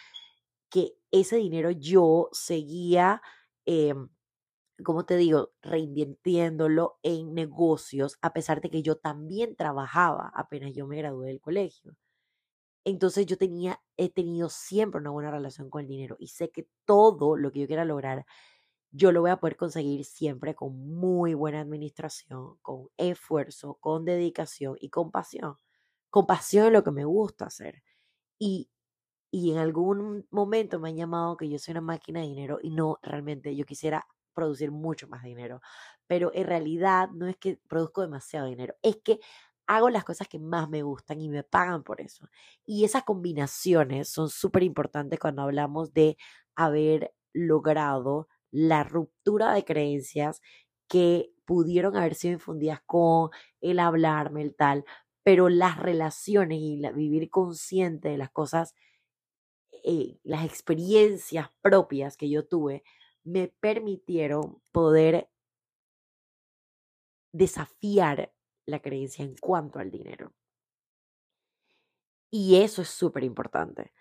que 0.70 0.94
ese 1.11 1.37
dinero 1.37 1.70
yo 1.72 2.31
seguía, 2.33 3.20
eh, 3.66 3.92
como 4.83 5.05
te 5.05 5.18
digo, 5.18 5.53
reinvirtiéndolo 5.61 6.98
en 7.03 7.35
negocios, 7.35 8.16
a 8.22 8.33
pesar 8.33 8.62
de 8.62 8.70
que 8.70 8.83
yo 8.83 8.96
también 8.96 9.57
trabajaba 9.57 10.33
apenas 10.35 10.72
yo 10.72 10.87
me 10.87 10.96
gradué 10.96 11.27
del 11.27 11.42
colegio. 11.42 11.96
Entonces 12.85 13.27
yo 13.27 13.37
tenía, 13.38 13.81
he 13.96 14.09
tenido 14.11 14.48
siempre 14.48 15.01
una 15.01 15.11
buena 15.11 15.31
relación 15.31 15.70
con 15.70 15.83
el 15.83 15.88
dinero 15.88 16.16
y 16.18 16.29
sé 16.29 16.51
que 16.51 16.68
todo 16.85 17.37
lo 17.37 17.53
que 17.53 17.61
yo 17.61 17.66
quiera 17.66 17.85
lograr 17.85 18.27
yo 18.92 19.12
lo 19.12 19.22
voy 19.22 19.31
a 19.31 19.38
poder 19.38 19.57
conseguir 19.57 20.05
siempre 20.05 20.55
con 20.55 20.76
muy 20.96 21.35
buena 21.35 21.61
administración, 21.61 22.59
con 22.62 22.88
esfuerzo, 22.98 23.76
con 23.81 24.05
dedicación 24.05 24.76
y 24.81 24.90
con 24.90 25.11
pasión. 25.11 25.57
Con 26.11 26.26
pasión 26.26 26.66
en 26.68 26.74
lo 26.74 26.85
que 26.85 26.92
me 26.92 27.05
gusta 27.05 27.46
hacer. 27.46 27.83
Y, 28.38 28.70
y 29.31 29.52
en 29.52 29.59
algún 29.59 30.26
momento 30.31 30.81
me 30.81 30.90
han 30.90 30.96
llamado 30.96 31.37
que 31.37 31.48
yo 31.48 31.59
soy 31.59 31.72
una 31.72 31.81
máquina 31.83 32.20
de 32.20 32.26
dinero 32.26 32.59
y 32.62 32.70
no, 32.70 32.98
realmente 33.02 33.57
yo 33.57 33.64
quisiera 33.66 34.07
producir 34.35 34.70
mucho 34.72 35.09
más 35.09 35.22
dinero. 35.24 35.61
Pero 36.07 36.31
en 36.35 36.46
realidad 36.46 37.11
no 37.12 37.26
es 37.28 37.37
que 37.37 37.59
produzco 37.68 38.02
demasiado 38.02 38.46
dinero, 38.48 38.74
es 38.83 38.96
que 39.05 39.20
hago 39.66 39.90
las 39.90 40.05
cosas 40.05 40.28
que 40.28 40.38
más 40.38 40.68
me 40.68 40.83
gustan 40.83 41.20
y 41.20 41.28
me 41.28 41.44
pagan 41.44 41.83
por 41.85 42.00
eso. 42.00 42.28
Y 42.66 42.85
esas 42.85 43.05
combinaciones 43.05 44.09
son 44.09 44.28
súper 44.28 44.62
importantes 44.64 45.18
cuando 45.18 45.42
hablamos 45.42 45.94
de 45.94 46.16
haber 46.57 47.14
logrado 47.33 48.28
la 48.53 48.85
ruptura 48.85 49.53
de 49.53 49.65
creencias 49.65 50.41
que 50.88 51.33
pudieron 51.45 51.97
haber 51.97 52.15
sido 52.15 52.35
infundidas 52.35 52.81
con 52.87 53.31
el 53.61 53.81
hablarme, 53.81 54.43
el 54.43 54.55
tal, 54.55 54.85
pero 55.25 55.49
las 55.49 55.79
relaciones 55.79 56.59
y 56.61 56.77
la, 56.77 56.93
vivir 56.93 57.31
consciente 57.31 58.11
de 58.11 58.19
las 58.19 58.31
cosas, 58.31 58.75
eh, 59.85 60.19
las 60.23 60.45
experiencias 60.45 61.51
propias 61.62 62.17
que 62.17 62.29
yo 62.29 62.47
tuve, 62.47 62.85
me 63.25 63.49
permitieron 63.49 64.61
poder 64.71 65.31
desafiar 67.33 68.33
la 68.67 68.81
creencia 68.81 69.25
en 69.25 69.37
cuanto 69.37 69.79
al 69.79 69.91
dinero. 69.91 70.33
Y 72.31 72.57
eso 72.62 72.83
es 72.83 72.88
súper 72.88 73.25
importante. 73.25 73.93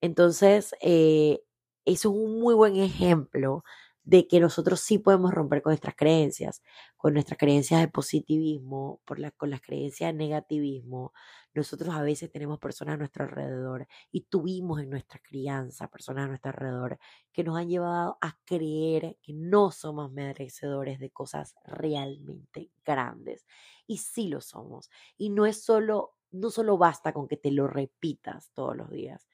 Entonces, 0.00 0.74
eh, 0.80 1.42
eso 1.84 2.10
es 2.10 2.14
un 2.14 2.38
muy 2.40 2.54
buen 2.54 2.76
ejemplo 2.76 3.64
de 4.08 4.26
que 4.26 4.40
nosotros 4.40 4.80
sí 4.80 4.98
podemos 4.98 5.34
romper 5.34 5.60
con 5.60 5.72
nuestras 5.72 5.94
creencias, 5.94 6.62
con 6.96 7.12
nuestras 7.12 7.38
creencias 7.38 7.82
de 7.82 7.88
positivismo, 7.88 9.02
con 9.04 9.20
las 9.50 9.60
creencias 9.60 10.10
de 10.10 10.18
negativismo. 10.18 11.12
Nosotros 11.52 11.94
a 11.94 12.00
veces 12.00 12.30
tenemos 12.30 12.58
personas 12.58 12.94
a 12.94 12.96
nuestro 12.96 13.24
alrededor 13.24 13.86
y 14.10 14.22
tuvimos 14.22 14.80
en 14.80 14.88
nuestra 14.88 15.20
crianza 15.20 15.88
personas 15.88 16.24
a 16.24 16.28
nuestro 16.28 16.52
alrededor 16.52 16.98
que 17.34 17.44
nos 17.44 17.58
han 17.58 17.68
llevado 17.68 18.16
a 18.22 18.38
creer 18.46 19.18
que 19.20 19.34
no 19.34 19.70
somos 19.72 20.10
merecedores 20.10 21.00
de 21.00 21.10
cosas 21.10 21.54
realmente 21.66 22.70
grandes. 22.86 23.44
Y 23.86 23.98
sí 23.98 24.28
lo 24.28 24.40
somos. 24.40 24.88
Y 25.18 25.28
no 25.28 25.44
es 25.44 25.62
solo, 25.62 26.14
no 26.30 26.48
solo 26.48 26.78
basta 26.78 27.12
con 27.12 27.28
que 27.28 27.36
te 27.36 27.50
lo 27.50 27.66
repitas 27.66 28.52
todos 28.54 28.74
los 28.74 28.90
días. 28.90 29.28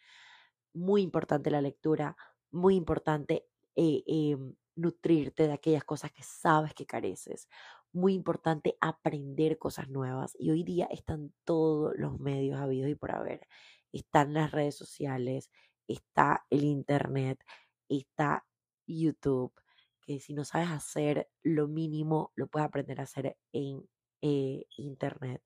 Muy 0.72 1.02
importante 1.02 1.52
la 1.52 1.60
lectura, 1.60 2.16
muy 2.50 2.74
importante 2.74 3.46
eh, 3.76 4.02
em, 4.06 4.54
nutrirte 4.76 5.46
de 5.46 5.52
aquellas 5.54 5.84
cosas 5.84 6.12
que 6.12 6.22
sabes 6.22 6.74
que 6.74 6.86
careces. 6.86 7.48
muy 7.92 8.14
importante 8.14 8.76
aprender 8.80 9.58
cosas 9.58 9.88
nuevas 9.88 10.36
y 10.38 10.50
hoy 10.50 10.64
día 10.64 10.86
están 10.90 11.32
todos 11.44 11.92
los 11.96 12.18
medios 12.18 12.60
habidos 12.60 12.90
y 12.90 12.96
por 12.96 13.12
haber. 13.12 13.46
Están 13.92 14.34
las 14.34 14.50
redes 14.50 14.76
sociales, 14.76 15.50
está 15.86 16.44
el 16.50 16.64
internet, 16.64 17.44
está 17.88 18.44
YouTube, 18.86 19.52
que 20.00 20.20
si 20.20 20.34
no 20.34 20.44
sabes 20.44 20.70
hacer 20.70 21.30
lo 21.42 21.68
mínimo, 21.68 22.32
lo 22.34 22.48
puedes 22.48 22.66
aprender 22.66 23.00
a 23.00 23.04
hacer 23.04 23.36
en 23.52 23.88
eh, 24.22 24.64
internet. 24.76 25.42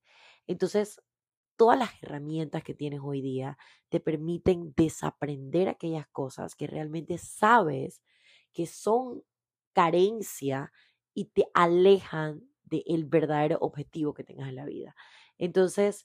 Entonces, 0.47 1.03
todas 1.57 1.79
las 1.79 1.91
herramientas 2.03 2.63
que 2.63 2.75
tienes 2.75 3.01
hoy 3.03 3.21
día 3.21 3.59
te 3.91 4.01
permiten 4.01 4.73
desaprender 4.77 5.69
aquellas 5.69 6.07
cosas 6.09 6.55
que 6.55 6.67
realmente 6.67 7.19
sabes 7.19 8.03
que 8.59 8.67
son 8.67 9.23
carencia 9.73 10.73
y 11.15 11.27
te 11.27 11.47
alejan 11.55 12.43
del 12.65 13.05
verdadero 13.05 13.57
objetivo 13.61 14.15
que 14.15 14.25
tengas 14.25 14.49
en 14.49 14.57
la 14.57 14.65
vida. 14.65 14.97
Entonces, 15.39 16.05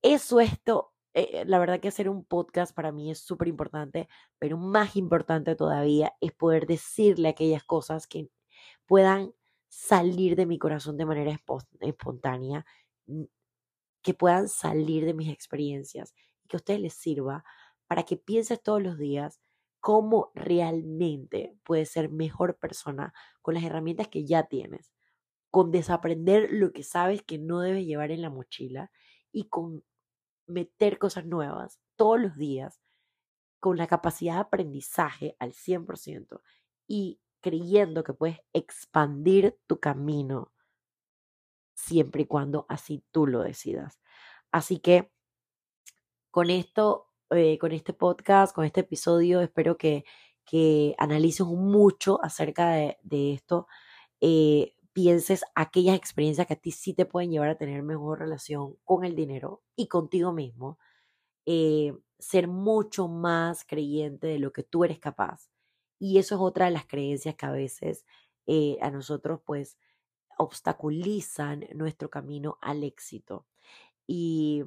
eso 0.00 0.38
esto, 0.38 0.94
eh, 1.14 1.42
la 1.48 1.58
verdad 1.58 1.80
que 1.80 1.88
hacer 1.88 2.08
un 2.08 2.24
podcast 2.24 2.72
para 2.76 2.92
mí 2.92 3.10
es 3.10 3.18
súper 3.18 3.48
importante, 3.48 4.08
pero 4.38 4.56
más 4.56 4.94
importante 4.94 5.56
todavía 5.56 6.14
es 6.20 6.30
poder 6.30 6.68
decirle 6.68 7.26
aquellas 7.26 7.64
cosas 7.64 8.06
que 8.06 8.30
puedan 8.86 9.34
salir 9.66 10.36
de 10.36 10.46
mi 10.46 10.60
corazón 10.60 10.96
de 10.96 11.06
manera 11.06 11.36
espontánea, 11.80 12.64
que 14.00 14.14
puedan 14.14 14.48
salir 14.48 15.04
de 15.04 15.14
mis 15.14 15.32
experiencias 15.32 16.14
y 16.44 16.48
que 16.50 16.56
a 16.56 16.58
ustedes 16.58 16.78
les 16.78 16.94
sirva 16.94 17.42
para 17.88 18.04
que 18.04 18.16
pienses 18.16 18.62
todos 18.62 18.80
los 18.80 18.96
días 18.96 19.40
cómo 19.80 20.32
realmente 20.34 21.56
puedes 21.64 21.90
ser 21.90 22.10
mejor 22.10 22.58
persona 22.58 23.14
con 23.42 23.54
las 23.54 23.64
herramientas 23.64 24.08
que 24.08 24.24
ya 24.26 24.44
tienes, 24.44 24.92
con 25.50 25.70
desaprender 25.70 26.48
lo 26.52 26.72
que 26.72 26.82
sabes 26.82 27.22
que 27.22 27.38
no 27.38 27.60
debes 27.60 27.86
llevar 27.86 28.10
en 28.10 28.22
la 28.22 28.30
mochila 28.30 28.90
y 29.32 29.48
con 29.48 29.84
meter 30.46 30.98
cosas 30.98 31.26
nuevas 31.26 31.80
todos 31.96 32.20
los 32.20 32.36
días 32.36 32.80
con 33.60 33.76
la 33.76 33.86
capacidad 33.86 34.34
de 34.34 34.40
aprendizaje 34.40 35.36
al 35.38 35.52
100% 35.52 36.42
y 36.86 37.20
creyendo 37.40 38.04
que 38.04 38.14
puedes 38.14 38.40
expandir 38.52 39.58
tu 39.66 39.80
camino 39.80 40.52
siempre 41.74 42.22
y 42.22 42.26
cuando 42.26 42.66
así 42.68 43.04
tú 43.12 43.26
lo 43.26 43.42
decidas. 43.42 44.00
Así 44.50 44.80
que 44.80 45.12
con 46.30 46.50
esto, 46.50 47.07
eh, 47.30 47.58
con 47.58 47.72
este 47.72 47.92
podcast, 47.92 48.54
con 48.54 48.64
este 48.64 48.80
episodio, 48.80 49.40
espero 49.40 49.76
que, 49.76 50.04
que 50.44 50.94
analices 50.98 51.46
mucho 51.46 52.22
acerca 52.24 52.70
de, 52.70 53.32
esto. 53.34 53.66
Eh, 54.20 54.74
pienses 54.92 55.44
aquellas 55.54 55.96
experiencias 55.96 56.46
que 56.46 56.54
a 56.54 56.56
ti 56.60 56.70
sí 56.72 56.94
te 56.94 57.06
pueden 57.06 57.30
llevar 57.30 57.50
a 57.50 57.58
tener 57.58 57.82
mejor 57.82 58.20
relación 58.20 58.76
con 58.84 59.04
el 59.04 59.14
dinero 59.14 59.62
y 59.76 59.88
contigo 59.88 60.32
mismo. 60.32 60.78
Eh, 61.46 61.94
ser 62.18 62.48
mucho 62.48 63.08
más 63.08 63.64
creyente 63.64 64.26
de 64.26 64.38
lo 64.38 64.52
que 64.52 64.64
tú 64.64 64.84
eres 64.84 64.98
capaz. 64.98 65.50
Y 65.98 66.18
eso 66.18 66.36
es 66.36 66.40
otra 66.40 66.66
de 66.66 66.72
las 66.72 66.86
creencias 66.86 67.34
que 67.36 67.46
a 67.46 67.52
veces 67.52 68.04
a 68.80 68.90
nosotros 68.90 69.40
pues 69.44 69.76
obstaculizan 70.38 71.66
nuestro 71.74 72.08
camino 72.10 72.58
al 72.62 72.84
éxito. 72.84 73.46
Y 74.06 74.64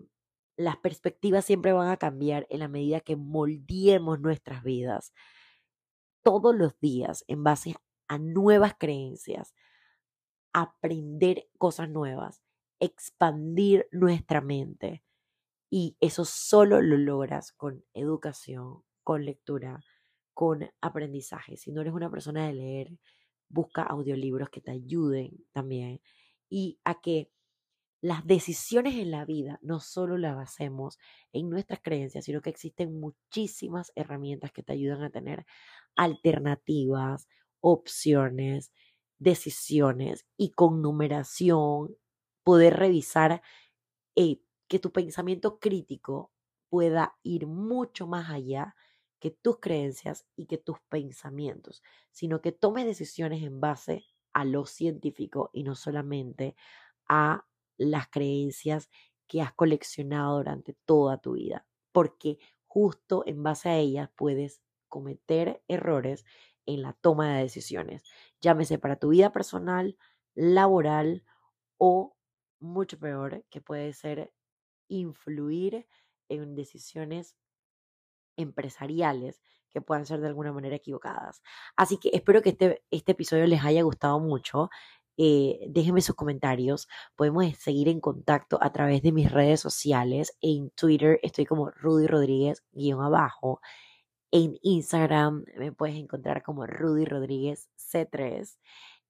las 0.63 0.77
perspectivas 0.77 1.45
siempre 1.45 1.73
van 1.73 1.89
a 1.89 1.97
cambiar 1.97 2.47
en 2.49 2.59
la 2.59 2.67
medida 2.67 2.99
que 2.99 3.15
moldeemos 3.15 4.19
nuestras 4.19 4.63
vidas 4.63 5.13
todos 6.23 6.55
los 6.55 6.79
días 6.79 7.23
en 7.27 7.43
base 7.43 7.75
a 8.07 8.17
nuevas 8.17 8.73
creencias, 8.77 9.53
aprender 10.53 11.47
cosas 11.57 11.89
nuevas, 11.89 12.41
expandir 12.79 13.87
nuestra 13.91 14.41
mente. 14.41 15.03
Y 15.69 15.95
eso 16.01 16.25
solo 16.25 16.81
lo 16.81 16.97
logras 16.97 17.53
con 17.53 17.85
educación, 17.93 18.83
con 19.03 19.25
lectura, 19.25 19.83
con 20.33 20.69
aprendizaje. 20.81 21.55
Si 21.57 21.71
no 21.71 21.81
eres 21.81 21.93
una 21.93 22.11
persona 22.11 22.45
de 22.45 22.53
leer, 22.53 22.99
busca 23.47 23.83
audiolibros 23.83 24.49
que 24.49 24.61
te 24.61 24.71
ayuden 24.71 25.45
también 25.53 26.01
y 26.49 26.79
a 26.83 26.99
que 27.01 27.31
las 28.01 28.25
decisiones 28.25 28.95
en 28.95 29.11
la 29.11 29.25
vida 29.25 29.59
no 29.61 29.79
solo 29.79 30.17
las 30.17 30.37
hacemos 30.37 30.97
en 31.33 31.49
nuestras 31.49 31.81
creencias, 31.81 32.25
sino 32.25 32.41
que 32.41 32.49
existen 32.49 32.99
muchísimas 32.99 33.91
herramientas 33.95 34.51
que 34.51 34.63
te 34.63 34.73
ayudan 34.73 35.03
a 35.03 35.11
tener 35.11 35.45
alternativas, 35.95 37.27
opciones, 37.61 38.71
decisiones 39.19 40.25
y 40.37 40.51
con 40.51 40.81
numeración 40.81 41.95
poder 42.43 42.75
revisar 42.77 43.41
eh, 44.15 44.41
que 44.67 44.79
tu 44.79 44.91
pensamiento 44.91 45.59
crítico 45.59 46.31
pueda 46.69 47.17
ir 47.23 47.47
mucho 47.47 48.07
más 48.07 48.29
allá 48.29 48.75
que 49.19 49.31
tus 49.31 49.59
creencias 49.59 50.25
y 50.35 50.47
que 50.47 50.57
tus 50.57 50.77
pensamientos, 50.89 51.83
sino 52.11 52.41
que 52.41 52.51
tomes 52.51 52.85
decisiones 52.85 53.43
en 53.43 53.59
base 53.61 54.05
a 54.33 54.45
lo 54.45 54.65
científico 54.65 55.49
y 55.53 55.63
no 55.63 55.75
solamente 55.75 56.55
a 57.07 57.45
las 57.77 58.07
creencias 58.09 58.89
que 59.27 59.41
has 59.41 59.53
coleccionado 59.53 60.37
durante 60.37 60.75
toda 60.85 61.17
tu 61.17 61.33
vida, 61.33 61.65
porque 61.91 62.37
justo 62.67 63.23
en 63.25 63.43
base 63.43 63.69
a 63.69 63.77
ellas 63.77 64.09
puedes 64.15 64.61
cometer 64.89 65.63
errores 65.67 66.25
en 66.65 66.81
la 66.81 66.93
toma 66.93 67.35
de 67.35 67.43
decisiones, 67.43 68.03
llámese 68.41 68.77
para 68.77 68.97
tu 68.97 69.09
vida 69.09 69.31
personal, 69.31 69.97
laboral 70.35 71.23
o 71.77 72.15
mucho 72.59 72.99
peor, 72.99 73.43
que 73.49 73.61
puede 73.61 73.93
ser 73.93 74.33
influir 74.87 75.87
en 76.29 76.55
decisiones 76.55 77.35
empresariales 78.37 79.41
que 79.69 79.81
puedan 79.81 80.05
ser 80.05 80.19
de 80.19 80.27
alguna 80.27 80.51
manera 80.51 80.75
equivocadas. 80.75 81.41
Así 81.75 81.97
que 81.97 82.09
espero 82.13 82.41
que 82.41 82.49
este, 82.49 82.83
este 82.91 83.13
episodio 83.13 83.47
les 83.47 83.63
haya 83.63 83.81
gustado 83.83 84.19
mucho. 84.19 84.69
Eh, 85.17 85.59
déjenme 85.69 86.01
sus 86.01 86.15
comentarios. 86.15 86.87
Podemos 87.15 87.45
seguir 87.57 87.89
en 87.89 87.99
contacto 87.99 88.57
a 88.61 88.71
través 88.71 89.01
de 89.01 89.11
mis 89.11 89.31
redes 89.31 89.59
sociales. 89.59 90.37
En 90.41 90.69
Twitter 90.71 91.19
estoy 91.23 91.45
como 91.45 91.69
Rudy 91.71 92.07
Rodríguez 92.07 92.63
guion 92.71 93.01
abajo. 93.01 93.61
En 94.31 94.57
Instagram 94.61 95.45
me 95.57 95.71
puedes 95.71 95.97
encontrar 95.97 96.43
como 96.43 96.65
Rudy 96.65 97.05
Rodríguez 97.05 97.69
C3. 97.77 98.57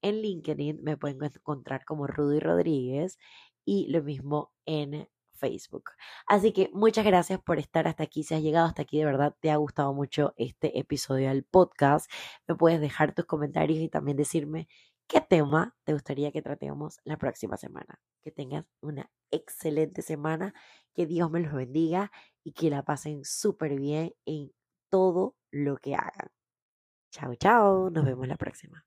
En 0.02 0.22
LinkedIn 0.22 0.82
me 0.84 0.98
pueden 0.98 1.24
encontrar 1.24 1.86
como 1.86 2.08
Rudy 2.08 2.40
Rodríguez. 2.40 3.20
Y 3.66 3.88
lo 3.92 4.02
mismo 4.04 4.52
en 4.66 5.08
Facebook. 5.42 5.92
Así 6.28 6.54
que 6.54 6.70
muchas 6.74 7.04
gracias 7.06 7.42
por 7.42 7.60
estar 7.60 7.88
hasta 7.88 8.04
aquí. 8.04 8.24
Si 8.24 8.36
has 8.36 8.42
llegado 8.44 8.68
hasta 8.68 8.84
aquí, 8.84 9.00
de 9.00 9.06
verdad 9.06 9.36
te 9.42 9.52
ha 9.52 9.58
gustado 9.58 9.94
mucho 9.94 10.34
este 10.38 10.80
episodio 10.80 11.30
del 11.30 11.44
podcast. 11.44 12.10
Me 12.48 12.56
puedes 12.56 12.80
dejar 12.80 13.14
tus 13.14 13.26
comentarios 13.26 13.80
y 13.80 13.90
también 13.90 14.18
decirme 14.18 14.68
qué 15.12 15.20
tema 15.20 15.76
te 15.84 15.92
gustaría 15.92 16.32
que 16.32 16.42
tratemos 16.42 17.02
la 17.04 17.18
próxima 17.18 17.58
semana. 17.58 18.00
Que 18.22 18.32
tengas 18.32 18.66
una 18.80 19.12
excelente 19.30 20.02
semana, 20.02 20.54
que 20.94 21.06
Dios 21.06 21.30
me 21.30 21.42
los 21.42 21.54
bendiga 21.54 22.12
y 22.46 22.54
que 22.54 22.70
la 22.70 22.84
pasen 22.84 23.26
súper 23.26 23.76
bien 23.76 24.14
en 24.26 24.54
todo 24.90 25.36
lo 25.52 25.76
que 25.78 25.96
hagan. 25.96 26.32
Chao, 27.12 27.36
chao. 27.36 27.90
Nos 27.90 28.06
vemos 28.06 28.26
la 28.28 28.38
próxima. 28.38 28.86